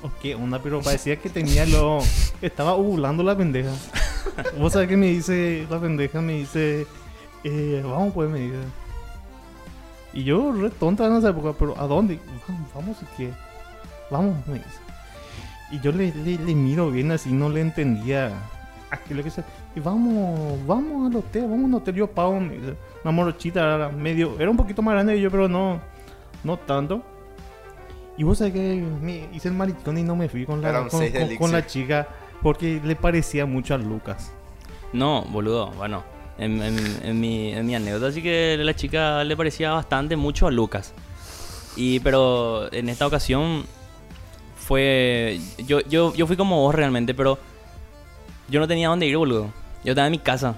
[0.03, 1.99] o qué onda, pero parecía que tenía lo...
[2.41, 3.72] Estaba ovulando la pendeja.
[4.57, 6.88] Vos sabés que me dice, la pendeja me dice,
[7.43, 8.57] eh, vamos pues, me dice.
[10.14, 12.20] Y yo re tonta en esa época, pero ¿a dónde?
[12.47, 13.34] Vamos, vamos y qué.
[14.09, 14.68] Vamos, me dice.
[15.72, 18.32] Y yo le, le, le miro bien así, no le entendía
[18.89, 19.43] aquello que se...
[19.74, 22.76] Y vamos, vamos al hotel, vamos al hotel, yo pago, me dice.
[23.05, 24.38] Una morochita, era medio...
[24.38, 25.80] Era un poquito más grande que yo, pero no,
[26.43, 27.01] no tanto.
[28.18, 31.09] Y vos sabés que me hice el maricón y no me fui con la, con,
[31.09, 32.07] con- con la chica
[32.41, 34.34] porque le parecía mucho a Lucas.
[34.91, 36.03] No, boludo, bueno,
[36.42, 40.48] en, en- en mi, en mi anécdota así que la chica le parecía bastante mucho
[40.48, 40.94] a Lucas.
[41.76, 43.66] Y pero en esta ocasión
[44.58, 47.38] fue yo, yo, yo fui como vos realmente, pero
[48.50, 49.52] yo no tenía dónde ir, boludo.
[49.84, 50.56] Yo estaba en mi casa.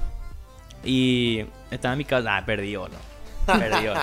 [0.84, 2.38] Y estaba en mi casa.
[2.38, 2.98] Ah, perdí, boludo.
[3.46, 4.02] Perdí, boludo.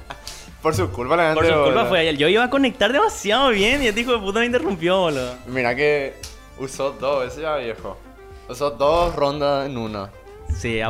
[0.62, 1.36] Por su culpa la gente.
[1.40, 1.88] Por su culpa boludo.
[1.88, 2.16] fue ayer.
[2.18, 5.34] Yo iba a conectar demasiado bien y este hijo de puta me interrumpió, boludo.
[5.46, 6.14] Mira que
[6.58, 7.96] usó dos veces ya, viejo.
[8.48, 10.10] Usó dos rondas en una.
[10.56, 10.80] Sí,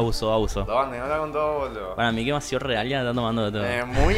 [1.18, 1.94] con dos, boludo.
[1.94, 3.64] Para mí que demasiado real ya está tomando de todo.
[3.66, 4.16] Eh, muy...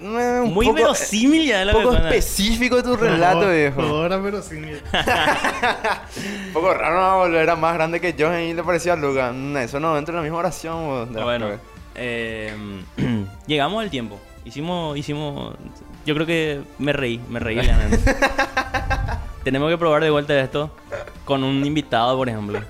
[0.00, 2.08] un Muy poco- verosímil ya poco cuenta.
[2.10, 3.80] específico tu relato, viejo.
[3.80, 4.56] Ahora, pero sí.
[4.56, 4.78] Un
[6.52, 7.40] poco raro, no, boludo.
[7.40, 9.32] Era más grande que yo y le parecía a Luca.
[9.32, 11.22] Mm, Eso no entra en la misma oración, boludo.
[11.24, 11.48] Bueno,
[11.94, 12.54] eh,
[13.46, 14.18] llegamos al tiempo.
[14.44, 15.54] Hicimos, hicimos.
[16.04, 17.58] Yo creo que me reí, me reí.
[19.46, 20.72] Tenemos que probar de vuelta esto
[21.24, 22.60] con un invitado, por ejemplo.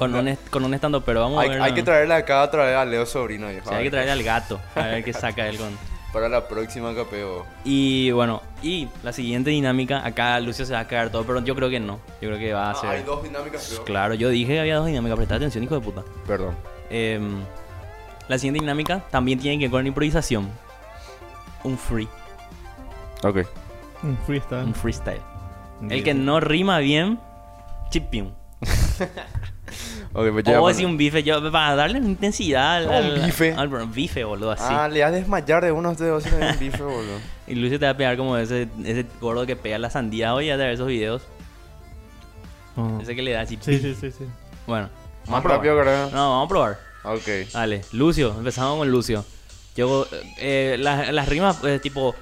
[0.00, 1.62] Con un, con un estando, pero vamos hay, a ver.
[1.62, 3.46] hay que traerle acá otra vez a Leo Sobrino.
[3.48, 4.58] Sí, hay que traerle al gato.
[4.74, 5.68] A ver qué saca él con.
[6.12, 7.46] Para la próxima capeo.
[7.64, 10.04] Y bueno, y la siguiente dinámica.
[10.04, 12.00] Acá Lucio se va a caer todo, pero yo creo que no.
[12.20, 12.90] Yo creo que va a Ah, ser.
[12.90, 13.84] hay dos dinámicas, creo.
[13.84, 15.16] Claro, yo dije que había dos dinámicas.
[15.16, 16.02] Presta atención, hijo de puta.
[16.26, 16.56] Perdón.
[16.90, 17.38] Em,
[18.26, 20.50] la siguiente dinámica también tiene que ver con improvisación.
[21.62, 22.08] Un free,
[23.22, 23.38] Ok.
[24.02, 24.64] Un freestyle.
[24.64, 25.20] un freestyle.
[25.88, 27.18] El que no rima bien,
[27.90, 28.32] chipium.
[30.14, 33.52] Ok, pues O decís un bife, yo, para darle intensidad al, Un bife.
[33.52, 34.64] al- al bife, boludo, así.
[34.66, 37.18] Ah, le vas a desmayar de uno de ustedes dos si un bife, boludo.
[37.46, 40.48] Y Lucio te va a pegar como ese, ese gordo que pega la sandía hoy
[40.50, 41.22] a ver esos videos.
[42.76, 42.98] Ah.
[43.02, 43.58] Ese que le da así.
[43.60, 44.24] Sí, sí, sí, sí.
[44.66, 44.88] Bueno.
[45.28, 46.06] Más rápido, creo.
[46.10, 46.78] No, vamos a probar.
[47.04, 47.52] Ok.
[47.52, 49.24] Dale, Lucio, empezamos con Lucio.
[49.76, 50.06] Yo,
[50.38, 52.14] eh, las, las rimas, eh, tipo,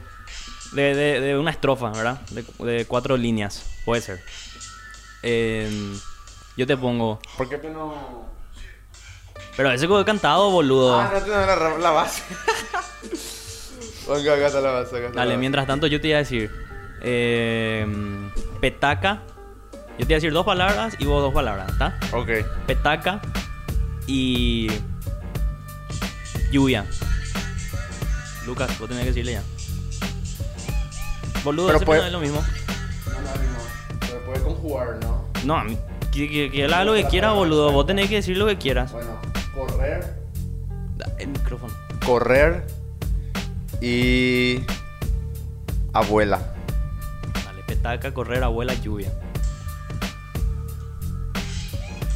[0.73, 2.21] de, de, de una estrofa, ¿verdad?
[2.31, 4.23] De, de cuatro líneas, puede ser.
[5.23, 5.95] Em,
[6.57, 7.19] yo te pongo.
[7.37, 8.27] ¿Por qué no.?
[9.57, 11.01] Pero ese que he cantado, boludo.
[11.01, 12.23] Ah, no la, ra- la base.
[14.09, 14.97] Venga, acá está la base.
[14.97, 16.51] Acá está Dale, la mientras tanto yo te iba a decir.
[17.03, 19.23] em, petaca.
[19.99, 21.99] Yo te iba a decir dos palabras y vos dos palabras, ¿está?
[22.13, 22.29] Ok.
[22.67, 23.21] Petaca
[24.07, 24.69] y.
[26.53, 26.85] Lluvia.
[28.47, 29.43] Lucas, vos tenés que decirle ya.
[31.47, 32.41] Boludo, Pero ese puede- no es lo mismo.
[33.07, 33.99] No, no, no.
[34.01, 35.25] Pero puede conjugar, ¿no?
[35.45, 35.79] No, a mí-
[36.13, 37.71] que, que, que él haga lo que quiera, boludo.
[37.71, 38.91] Vos tenés que decir lo que quieras.
[38.93, 39.21] Bueno,
[39.55, 40.17] correr.
[40.97, 41.73] Da- El micrófono.
[42.05, 42.67] Correr.
[43.81, 44.61] Y.
[45.93, 46.41] Abuela.
[47.45, 49.13] Dale, petaca, correr, abuela, lluvia.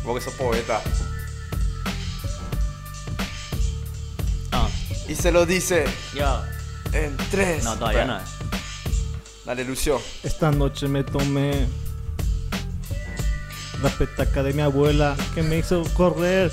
[0.04, 0.80] Vos que sos poeta.
[4.52, 4.68] Ah,
[5.08, 6.42] Y se lo dice yo.
[6.92, 7.62] en tres.
[7.62, 8.24] No, todavía no es.
[9.50, 10.00] Dale, Lucio.
[10.22, 11.66] Esta noche me tomé
[13.82, 16.52] la petaca de mi abuela que me hizo correr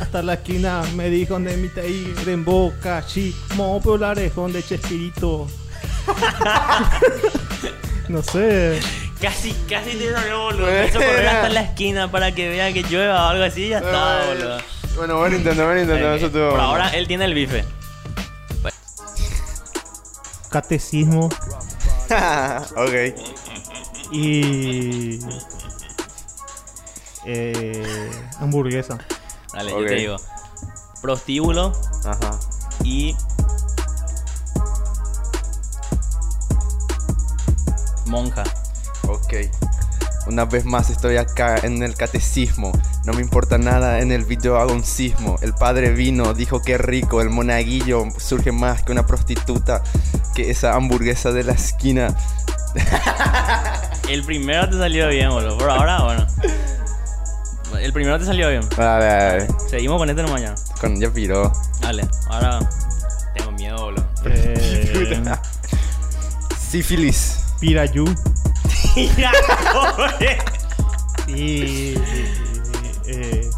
[0.00, 0.82] hasta la esquina.
[0.94, 5.46] Me dijo de mi ir en boca, chi, mo polarejón de Chespirito.
[8.08, 8.80] no sé.
[9.20, 10.66] Casi, casi te salió, boludo.
[10.68, 13.68] Me hizo correr hasta la esquina para que vea que llueva o algo así y
[13.68, 14.58] ya está, boludo.
[14.96, 16.14] Bueno, buen intento, buen intento.
[16.14, 17.62] Eh, Eso Por ahora él tiene el bife.
[20.48, 21.28] Catecismo
[22.76, 23.14] ok.
[24.12, 25.18] y.
[27.26, 28.98] eh, hamburguesa.
[29.52, 29.80] Dale, Ok.
[29.80, 30.16] yo te digo.
[31.02, 31.72] Prostíbulo
[32.04, 32.38] Ajá.
[32.82, 33.14] y.
[38.06, 38.44] Monja.
[39.08, 39.34] Ok.
[40.26, 42.72] Una vez más estoy acá en el catecismo.
[43.04, 45.36] No me importa nada, en el video hago un sismo.
[45.40, 47.22] El padre vino, dijo que rico.
[47.22, 49.82] El monaguillo surge más que una prostituta.
[50.38, 52.14] Que esa hamburguesa de la esquina.
[54.08, 55.58] El primero te salió bien, boludo.
[55.58, 56.26] Por ahora, bueno.
[57.80, 58.62] El primero te salió bien.
[58.76, 59.48] Dale, dale.
[59.68, 60.54] Seguimos con este nomás ya.
[60.80, 61.52] Con ya piró.
[61.80, 62.60] Dale, ahora.
[63.34, 64.08] Tengo miedo, boludo.
[64.26, 65.20] Eh,
[66.70, 67.40] Sífilis.
[67.58, 68.04] Pirayú
[69.72, 70.38] pobre.
[71.26, 71.94] y.
[73.08, 73.50] eh,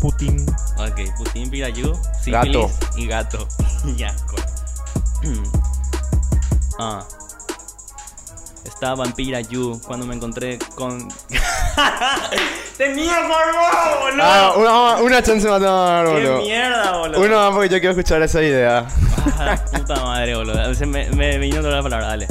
[0.00, 0.44] Putin.
[0.76, 1.92] ok, Putin, Pirayú,
[2.26, 2.68] Gato.
[2.68, 3.48] sífilis y gato.
[3.96, 4.12] ya.
[6.78, 7.04] ah.
[8.64, 11.08] Estaba en Pirayú cuando me encontré con.
[12.76, 14.22] ¡Tenía forma, boludo!
[14.22, 16.38] Ah, una, una chance más, no, ¡Qué boludo.
[16.42, 17.20] mierda, boludo!
[17.20, 18.86] Uno más porque yo quiero escuchar esa idea.
[19.38, 20.74] Ah, puta madre, boludo.
[20.74, 22.26] Se me, me vino toda la palabra, dale.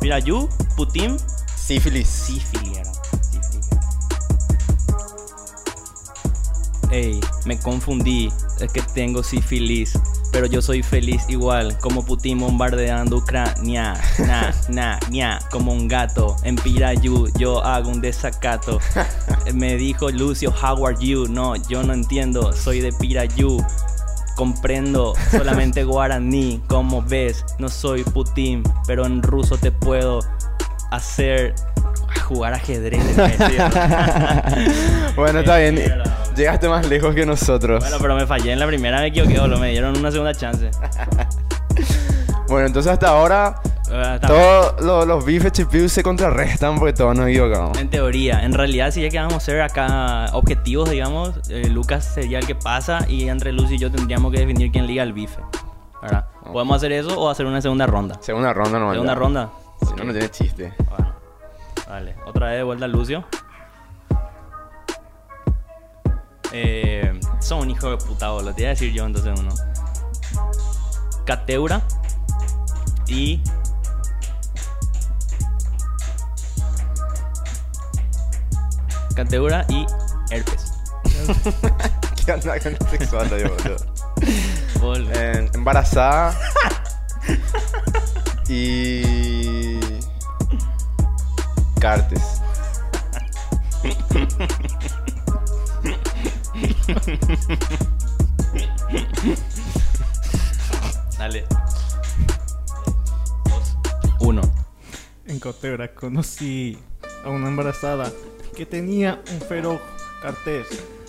[0.00, 1.16] Pirayú, Putin,
[1.54, 2.08] Sífilis.
[2.08, 2.92] sífilis era.
[3.30, 3.68] Sífilis.
[6.90, 8.32] Ey, me confundí.
[8.62, 9.98] Es que tengo sífilis.
[10.32, 11.76] Pero yo soy feliz igual.
[11.78, 13.94] Como Putin bombardeando Ucrania.
[14.18, 15.38] Na, na, ña.
[15.50, 16.36] Como un gato.
[16.44, 18.78] En Pirayú yo hago un desacato.
[19.54, 21.26] Me dijo Lucio, how are you?
[21.28, 22.52] No, yo no entiendo.
[22.52, 23.64] Soy de Pirayú.
[24.36, 30.20] Comprendo solamente guaraní, como ves, no soy Putin, pero en ruso te puedo
[30.90, 31.54] hacer.
[32.24, 33.02] jugar ajedrez
[35.16, 35.78] bueno, está bien.
[36.34, 37.80] Llegaste más lejos que nosotros.
[37.80, 39.58] Bueno, pero me fallé en la primera, me equivoqué, boludo.
[39.58, 40.70] Me dieron una segunda chance.
[42.48, 43.54] Bueno, entonces hasta ahora
[43.90, 47.78] Ah, está- todos los, los bifes chipius se contrarrestan porque todos nos equivocamos.
[47.78, 52.04] En teoría, en realidad, si ya que vamos a ser acá objetivos, digamos, eh, Lucas
[52.14, 55.12] sería el que pasa y entre Luz y yo tendríamos que definir quién liga el
[55.14, 55.40] bife.
[56.02, 56.26] ¿Verdad?
[56.52, 58.16] ¿Podemos hacer eso o hacer una segunda ronda?
[58.20, 58.94] Segunda ronda nomás.
[58.94, 59.50] ¿Segunda ronda?
[59.86, 60.72] Si no, no tiene chiste.
[60.88, 61.14] Bueno,
[61.88, 62.14] vale.
[62.26, 63.24] Otra vez de vuelta Lucio.
[66.52, 68.54] Eh, son un hijo de puta, boludo.
[68.54, 69.54] Te iba a decir yo entonces uno.
[71.24, 71.82] Cateura
[73.06, 73.40] y.
[79.14, 79.86] Cateura y
[80.30, 80.72] herpes.
[82.24, 83.76] ¿Qué onda con el sexual ahí, boludo?
[84.80, 86.34] Bol- Eh, embarazada.
[88.48, 89.78] y.
[91.80, 92.40] Cartes.
[101.18, 101.44] Dale.
[103.44, 103.76] Dos,
[104.20, 104.42] uno.
[105.26, 106.78] En Cotebra conocí
[107.24, 108.12] a una embarazada
[108.56, 109.80] que tenía un feroz
[110.20, 110.64] cartel,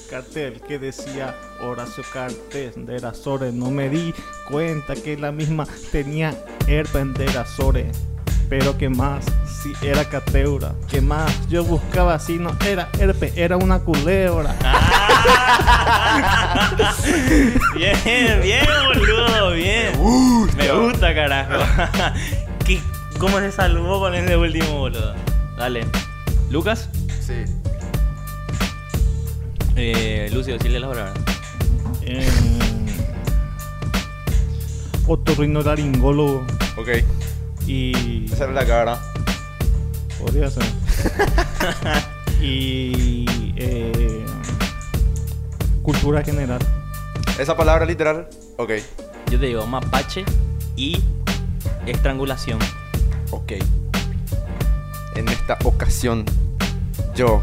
[0.10, 3.54] cartel que decía Horacio Cartes de Erasores.
[3.54, 4.14] No me di
[4.50, 6.38] cuenta que la misma tenía
[6.68, 8.13] herpes de Erasores.
[8.50, 9.26] Pero que más,
[9.62, 10.74] si era cateura.
[10.90, 14.56] Que más, yo buscaba si no era herpes, era una culebra.
[17.76, 19.92] Bien, bien, boludo, bien.
[20.58, 21.64] Me gusta, carajo.
[22.66, 22.82] ¿Qué-
[23.20, 25.16] ¿Cómo se salvó con ese último, boludo?
[25.58, 25.86] Dale.
[26.50, 26.90] Lucas,
[27.26, 27.44] Sí.
[29.76, 31.14] eh, Lucio, decirle las palabras.
[32.02, 32.30] Eh,
[35.08, 36.46] otorrinolaringólogo
[36.78, 36.90] Ok.
[37.66, 39.00] Y Esa era la cara.
[40.20, 40.64] Podría ser.
[42.42, 44.26] y eh,
[45.82, 46.60] cultura general.
[47.40, 48.28] Esa palabra literal.
[48.58, 48.72] Ok.
[49.32, 50.24] Yo te digo mapache
[50.76, 51.04] y
[51.86, 52.60] estrangulación.
[53.32, 53.54] Ok.
[55.16, 56.26] En esta ocasión,
[57.16, 57.42] yo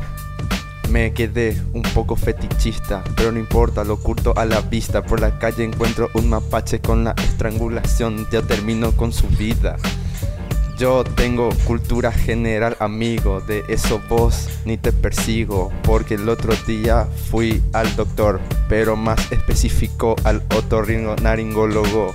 [0.90, 5.02] me quedé un poco fetichista, pero no importa, lo oculto a la vista.
[5.02, 9.76] Por la calle encuentro un mapache con la estrangulación, yo termino con su vida.
[10.80, 17.06] Yo tengo cultura general, amigo, de eso vos ni te persigo, porque el otro día
[17.30, 22.14] fui al doctor, pero más específico al otorrinolaringólogo.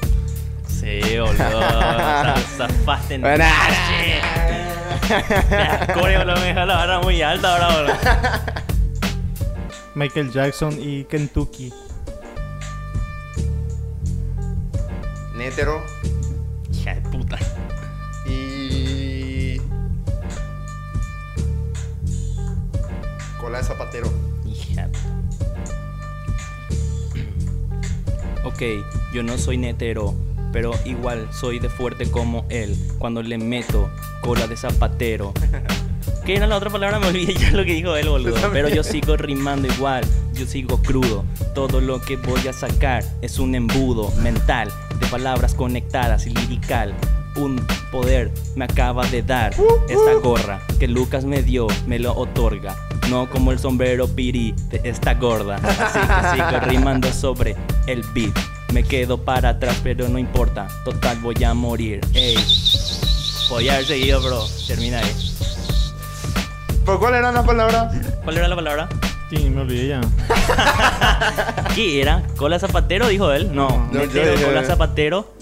[0.67, 1.37] Sí, boludo.
[1.37, 3.51] Za- Zafaste en Buena.
[5.93, 7.93] Coreo lo me deja la barra muy alta ahora, boludo.
[9.93, 11.71] Michael Jackson y Kentucky.
[15.35, 15.83] Nétero
[23.45, 24.11] Cola de zapatero.
[24.43, 24.89] Hija.
[28.43, 28.59] Ok,
[29.13, 30.15] yo no soy netero,
[30.51, 32.75] pero igual soy de fuerte como él.
[32.97, 33.87] Cuando le meto
[34.21, 35.31] cola de zapatero.
[36.25, 36.97] ¿Qué era la otra palabra?
[36.97, 38.35] Me olvidé ya lo que dijo él, boludo.
[38.51, 41.23] Pero yo sigo rimando igual, yo sigo crudo.
[41.53, 46.95] Todo lo que voy a sacar es un embudo mental de palabras conectadas y lirical.
[47.35, 49.53] Un poder me acaba de dar
[49.87, 52.75] esta gorra que Lucas me dio, me lo otorga.
[53.09, 55.55] No como el sombrero piri de esta gorda.
[55.57, 57.55] Así que sigo rimando sobre
[57.87, 58.35] el beat.
[58.73, 60.67] Me quedo para atrás, pero no importa.
[60.83, 62.01] Total, voy a morir.
[62.13, 62.35] Ey.
[63.49, 64.43] Podía haber seguido, bro.
[64.67, 65.11] Termina ahí.
[66.85, 67.95] ¿Por cuál eran las palabras?
[68.23, 68.89] ¿Cuál era la palabra?
[69.29, 70.01] Sí, me olvidé ya.
[71.75, 72.21] ¿Qué era?
[72.37, 73.07] ¿Cola zapatero?
[73.07, 73.49] Dijo él.
[73.53, 75.33] No, No, yo dije- cola zapatero.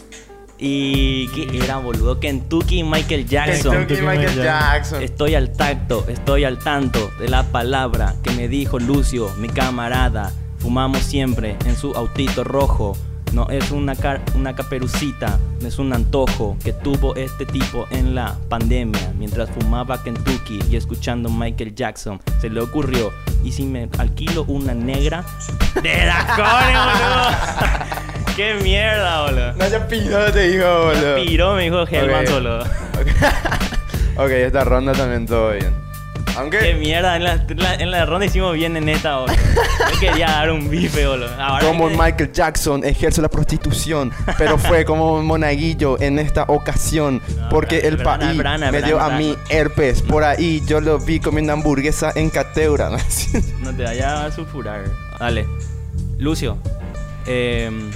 [0.60, 2.20] ¿Y qué era, boludo?
[2.20, 3.74] Kentucky y Michael Jackson.
[3.74, 5.02] Kentucky Michael Jackson.
[5.04, 10.32] Estoy al tacto, estoy al tanto de la palabra que me dijo Lucio, mi camarada.
[10.60, 12.96] Fumamos siempre en su autito rojo.
[13.34, 18.14] No es una, car- una caperucita, no es un antojo que tuvo este tipo en
[18.14, 19.12] la pandemia.
[19.18, 23.12] Mientras fumaba Kentucky y escuchando Michael Jackson, se le ocurrió,
[23.44, 25.26] ¿y si me alquilo una negra?
[25.82, 28.03] ¡De la core, boludo!
[28.36, 29.54] ¡Qué mierda, boludo!
[29.54, 31.16] No haya pillado, te digo, boludo.
[31.24, 32.28] Piró, me dijo Hellman Ok.
[32.30, 32.60] solo.
[34.16, 35.84] ok, esta ronda también todo bien.
[36.26, 39.36] Qué Aunque, mierda, en la, en la- ronda hicimos bien en esta, boludo.
[39.94, 41.30] Yo quería dar un bife, boludo.
[41.40, 46.44] Ahora como que- Michael Jackson ejerce la prostitución, pero fue como un monaguillo en esta
[46.48, 50.02] ocasión, No, porque Brana, el Brana, país Brana, me dio a mí herpes.
[50.02, 52.90] Por ahí yo lo vi comiendo hamburguesa en Cateura.
[53.62, 54.86] No te vaya a sulfurar.
[55.20, 55.46] Dale.
[56.18, 56.58] Lucio.
[57.28, 57.92] em,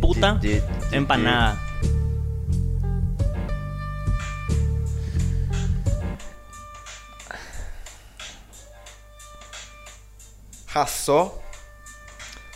[0.00, 0.40] puta
[0.92, 1.60] empanada.
[10.74, 11.40] Hasso.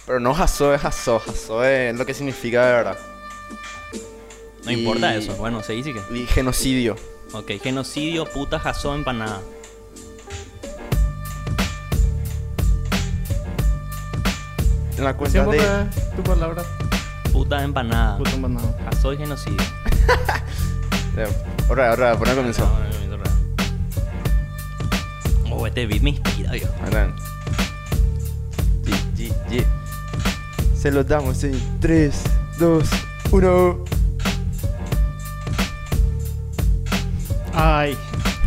[0.07, 1.23] Pero no Hasso es Hasso.
[1.27, 2.99] Hasso es lo que significa de verdad.
[4.65, 5.35] No importa eso.
[5.37, 6.27] Bueno, se dice que.
[6.27, 6.97] Genocidio.
[7.33, 9.41] Ok, genocidio, puta, Hasso, empanada.
[14.99, 15.17] La.
[15.17, 16.65] Tu palabra.
[17.33, 18.19] Puta, empanada.
[18.19, 18.77] Puta empanada.
[18.85, 19.59] Jasó y genocidio.
[21.17, 21.29] vez,
[21.69, 22.65] otra vez, poner comienzo.
[22.65, 23.25] No, no, no, no,
[25.49, 25.57] no.
[25.57, 26.69] Oh, este beat me inspira, G.
[30.75, 32.23] Se los damos en 3,
[32.59, 32.89] 2,
[33.33, 33.85] 1.
[37.53, 37.99] Ay,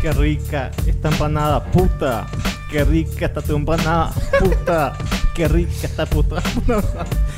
[0.01, 2.25] qué rica esta empanada, puta.
[2.69, 4.93] Qué rica está tu empanada, puta.
[5.33, 6.41] Qué rica esta puta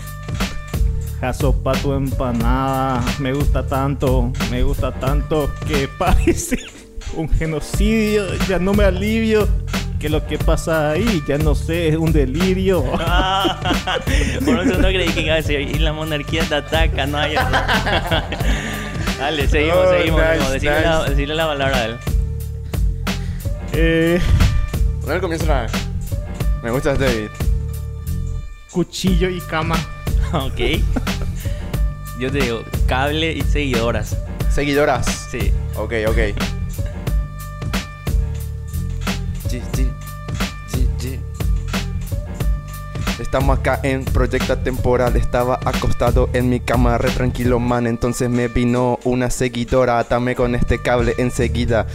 [1.24, 3.01] Jaso pa' tu empanada.
[3.17, 6.59] Me gusta tanto, me gusta tanto que parece
[7.15, 8.26] un genocidio.
[8.49, 9.47] Ya no me alivio.
[10.01, 12.84] Que lo que pasa ahí, ya no sé, es un delirio.
[12.99, 13.57] Ah,
[14.43, 17.36] por un segundo creí que iba a decir, y la monarquía te ataca, no hay
[19.17, 20.19] Dale, seguimos, Oh, seguimos.
[20.19, 20.51] nice, seguimos.
[20.51, 20.89] Decirle, nice.
[20.89, 21.97] la, decirle la palabra a él.
[23.71, 24.21] Eh,
[25.05, 25.71] vez.
[26.61, 27.32] Me gusta este beat.
[28.71, 29.78] cuchillo y cama.
[30.34, 30.82] Ok.
[32.20, 34.16] Yo te digo, cable y seguidoras.
[34.51, 35.28] Seguidoras.
[35.32, 35.51] Sí.
[35.76, 36.18] Ok, ok.
[39.49, 39.91] G, G,
[40.70, 41.20] G, G.
[43.20, 45.16] Estamos acá en Proyecta Temporal.
[45.16, 47.88] Estaba acostado en mi cama, re tranquilo, man.
[47.88, 49.97] Entonces me vino una seguidora.
[49.97, 51.88] Atame con este cable enseguida.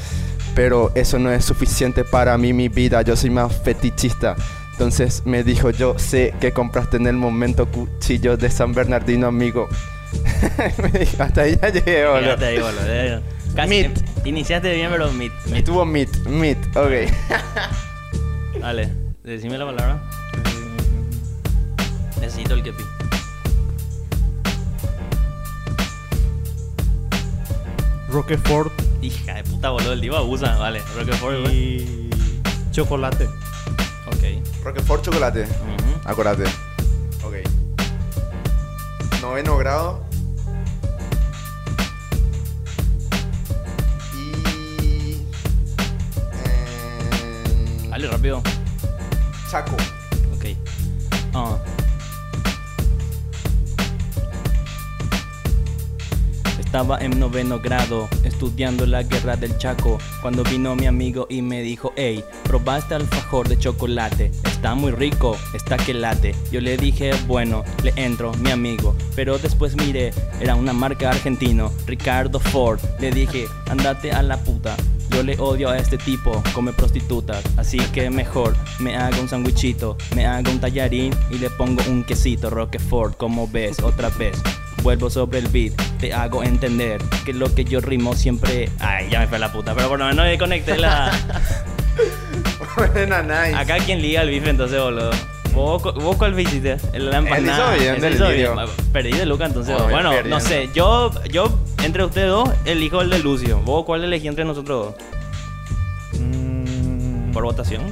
[0.56, 3.02] Pero eso no es suficiente para mí, mi vida.
[3.02, 4.34] Yo soy más fetichista.
[4.72, 9.68] Entonces me dijo, yo sé que compraste en el momento cuchillo de San Bernardino, amigo.
[11.18, 12.26] Hasta ahí ya llegué, boludo.
[12.26, 13.22] Ya te digo, boludo.
[13.54, 13.84] Casi Meat.
[13.98, 15.30] em- Iniciaste bien, pero mid.
[15.46, 15.56] mid.
[15.56, 17.10] Estuvo meat, meat, ok.
[18.60, 18.92] Dale,
[19.24, 20.02] decime la palabra.
[22.20, 22.82] Necesito el kepi.
[28.08, 30.56] Roquefort Hija de puta, boludo, el divo abusa.
[30.56, 31.56] Vale, Roquefort, güey.
[31.56, 32.10] y
[32.72, 33.26] chocolate.
[34.06, 34.64] Ok.
[34.64, 35.46] Roquefort chocolate.
[36.06, 36.48] Ok.
[39.28, 40.00] Noveno grado.
[44.14, 45.26] Y.
[46.32, 48.42] em, Dale, rápido.
[49.50, 49.76] Chaco.
[50.34, 50.56] Ok.
[51.34, 51.58] Ah.
[56.68, 61.62] Estaba en noveno grado estudiando la guerra del Chaco cuando vino mi amigo y me
[61.62, 66.34] dijo, hey, probaste alfajor de chocolate, está muy rico, está que late.
[66.52, 71.72] Yo le dije, bueno, le entro, mi amigo, pero después miré, era una marca argentino,
[71.86, 72.78] Ricardo Ford.
[73.00, 74.76] Le dije, andate a la puta.
[75.08, 79.96] Yo le odio a este tipo, come prostitutas, así que mejor me hago un sandwichito,
[80.14, 84.38] me hago un tallarín y le pongo un quesito Roquefort, como ves, otra vez.
[84.82, 88.70] Vuelvo sobre el beat, te hago entender que lo que yo rimo siempre...
[88.78, 91.10] Ay, ya me fue la puta, pero por lo menos me conecté la...
[92.76, 93.54] Buena, nice.
[93.56, 95.10] Acá quien liga el bife entonces, boludo.
[95.52, 96.38] ¿Vos, vos cuál?
[96.38, 97.74] El- La empanada.
[97.76, 98.26] hizo bien Él del hizo.
[98.92, 99.74] Perdí de Luca entonces.
[99.76, 100.40] Bien, bueno, no perdiendo.
[100.40, 100.68] sé.
[100.72, 103.58] Yo, yo, entre ustedes dos, elijo el de Lucio.
[103.62, 104.94] ¿Vos cuál elegí entre nosotros
[106.12, 106.20] dos?
[106.20, 107.82] Mm, Por votación.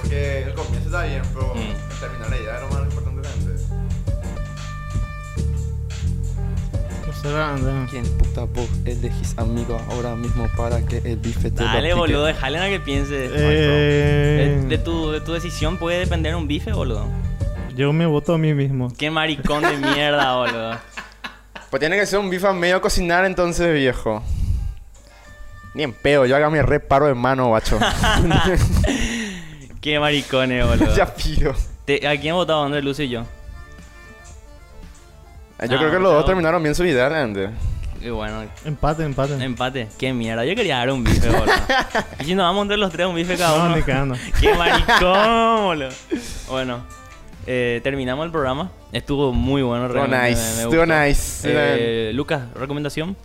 [0.00, 2.00] Porque el comienzo está bien, pero Mm.
[2.00, 3.11] terminar la idea era lo más importante
[7.28, 7.86] de anda.
[7.90, 12.24] ¿Quién puta vos elegís amigo ahora mismo para que el bife te Dale, lo boludo,
[12.24, 13.14] déjale a que piense.
[13.14, 17.06] De, Eh, de tu, de tu decisión puede depender un bife, boludo.
[17.76, 18.92] Yo me voto a mí mismo.
[18.98, 20.78] Qué maricón de mierda, boludo.
[21.70, 24.22] Pues tiene que ser un bife a medio cocinar entonces, viejo.
[25.74, 27.78] Ni en pedo, yo haga mi reparo de mano, guacho.
[29.80, 30.94] Qué maricones, boludo.
[30.96, 31.52] ya pido.
[31.52, 32.62] ¿A quién votaba?
[32.62, 33.24] ¿Dónde Lucio y yo?
[35.68, 37.50] Yo creo que los dos terminaron bien su idea, realmente.
[38.00, 39.34] Y bueno, Empate, empate.
[39.44, 39.88] empate.
[39.96, 40.44] Qué mierda.
[40.44, 41.52] Yo quería dar un bife, boludo.
[42.20, 43.76] y si nos vamos entre los tres, un bife cada No, uno.
[43.76, 44.16] ni cagando.
[44.40, 45.88] Qué maricón, boludo.
[46.48, 46.80] Bueno,
[47.46, 48.72] eh, terminamos el programa.
[48.90, 50.18] Estuvo muy bueno, Estuvo nice,
[50.50, 51.42] me- me estuvo nice.
[51.44, 53.16] Eh, Lucas, ¿recomendación?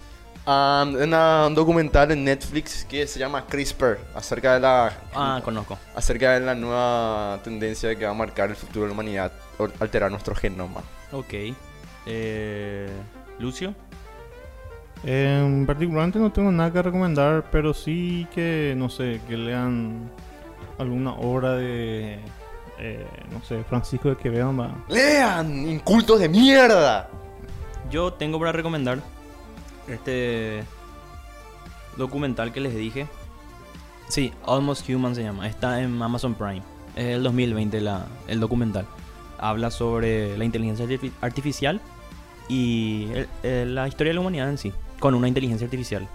[0.46, 5.78] Um, una- un documental en Netflix que se llama CRISPR, acerca de la Ah, conozco.
[5.96, 9.32] acerca de la nueva tendencia que va a marcar el futuro de la humanidad,
[9.80, 10.82] alterar nuestro genoma.
[11.12, 11.34] Ok.
[12.08, 12.90] Eh,
[13.40, 13.74] Lucio.
[15.04, 20.10] En particularmente no tengo nada que recomendar, pero sí que, no sé, que lean
[20.80, 22.20] alguna obra de,
[22.80, 24.54] eh, no sé, Francisco de Quevedo.
[24.90, 25.68] ¡Lean!
[25.70, 27.10] ¡Incultos de mierda!
[27.92, 29.00] Yo tengo para recomendar
[29.88, 30.64] este
[31.96, 33.08] documental que les dije.
[34.10, 35.48] Sí, Almost Human se llama.
[35.48, 36.64] Está en Amazon Prime.
[36.96, 38.86] Es del 2020 la, el documental.
[39.38, 41.80] Habla sobre la inteligencia artifi- artificial
[42.48, 46.08] y el- el- la historia de la humanidad en sí, con una inteligencia artificial.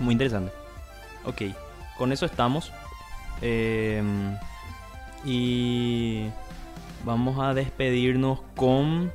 [0.00, 0.52] Muy interesante.
[1.24, 1.42] Ok,
[1.96, 2.72] con eso estamos.
[3.40, 4.36] Em,
[5.24, 6.28] y
[7.04, 9.12] vamos a despedirnos con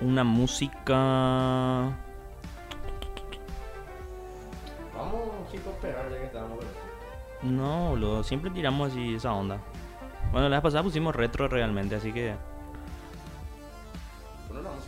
[0.00, 0.94] una música...
[4.94, 6.58] Vamos, chicos, a esperar ya que estamos.
[7.42, 9.58] No, boludo, siempre tiramos así esa onda.
[10.32, 12.34] Bueno, la vez pasada pusimos retro realmente, así que...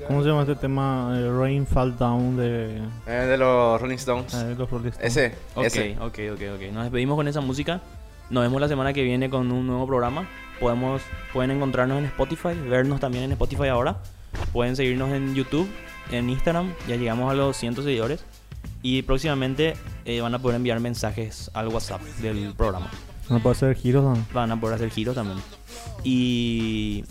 [0.06, 1.14] ¿Cómo se llama este tema?
[1.16, 4.32] Eh, Rain Fall Down de, Eh, de los Rolling Stones.
[4.34, 5.16] eh, los Rolling Stones.
[5.16, 5.96] Ese, Ok, ese.
[6.00, 6.72] ok, ok, ok.
[6.72, 7.80] Nos despedimos con esa música.
[8.30, 10.26] Nos vemos la semana que viene con un nuevo programa.
[10.60, 11.02] Podemos,
[11.32, 13.98] pueden encontrarnos en Spotify, vernos también en Spotify ahora.
[14.52, 15.68] Pueden seguirnos en YouTube,
[16.10, 16.72] en Instagram.
[16.88, 18.24] Ya llegamos a los 100 seguidores.
[18.82, 22.88] Y próximamente eh, van a poder enviar mensajes al WhatsApp del programa.
[23.28, 24.24] No puede hacer giros, ¿no?
[24.32, 25.38] Van a poder hacer giros también.
[26.02, 27.04] Y...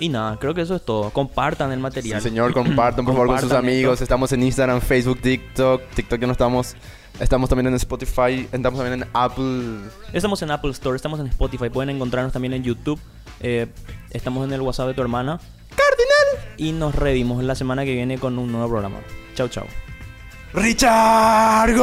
[0.00, 1.10] Y nada, creo que eso es todo.
[1.10, 2.20] Compartan el Sí, material.
[2.22, 3.94] señor, compartan por favor con sus amigos.
[3.94, 4.04] esto.
[4.04, 5.82] Estamos en Instagram, Facebook, TikTok.
[5.94, 6.76] TikTok ya no estamos.
[7.20, 8.48] Estamos también en Spotify.
[8.52, 9.78] Estamos también en Apple.
[10.12, 12.98] Estamos en Apple Store, estamos en Spotify, pueden encontrarnos también en YouTube.
[13.40, 13.66] eh,
[14.10, 15.38] estamos en el WhatsApp de tu hermana.
[15.70, 16.54] ¡Cardinal!
[16.56, 18.98] Y nos revimos la semana que viene con un nuevo programa.
[19.34, 19.64] Chau, chau.
[20.54, 21.74] ¡Richard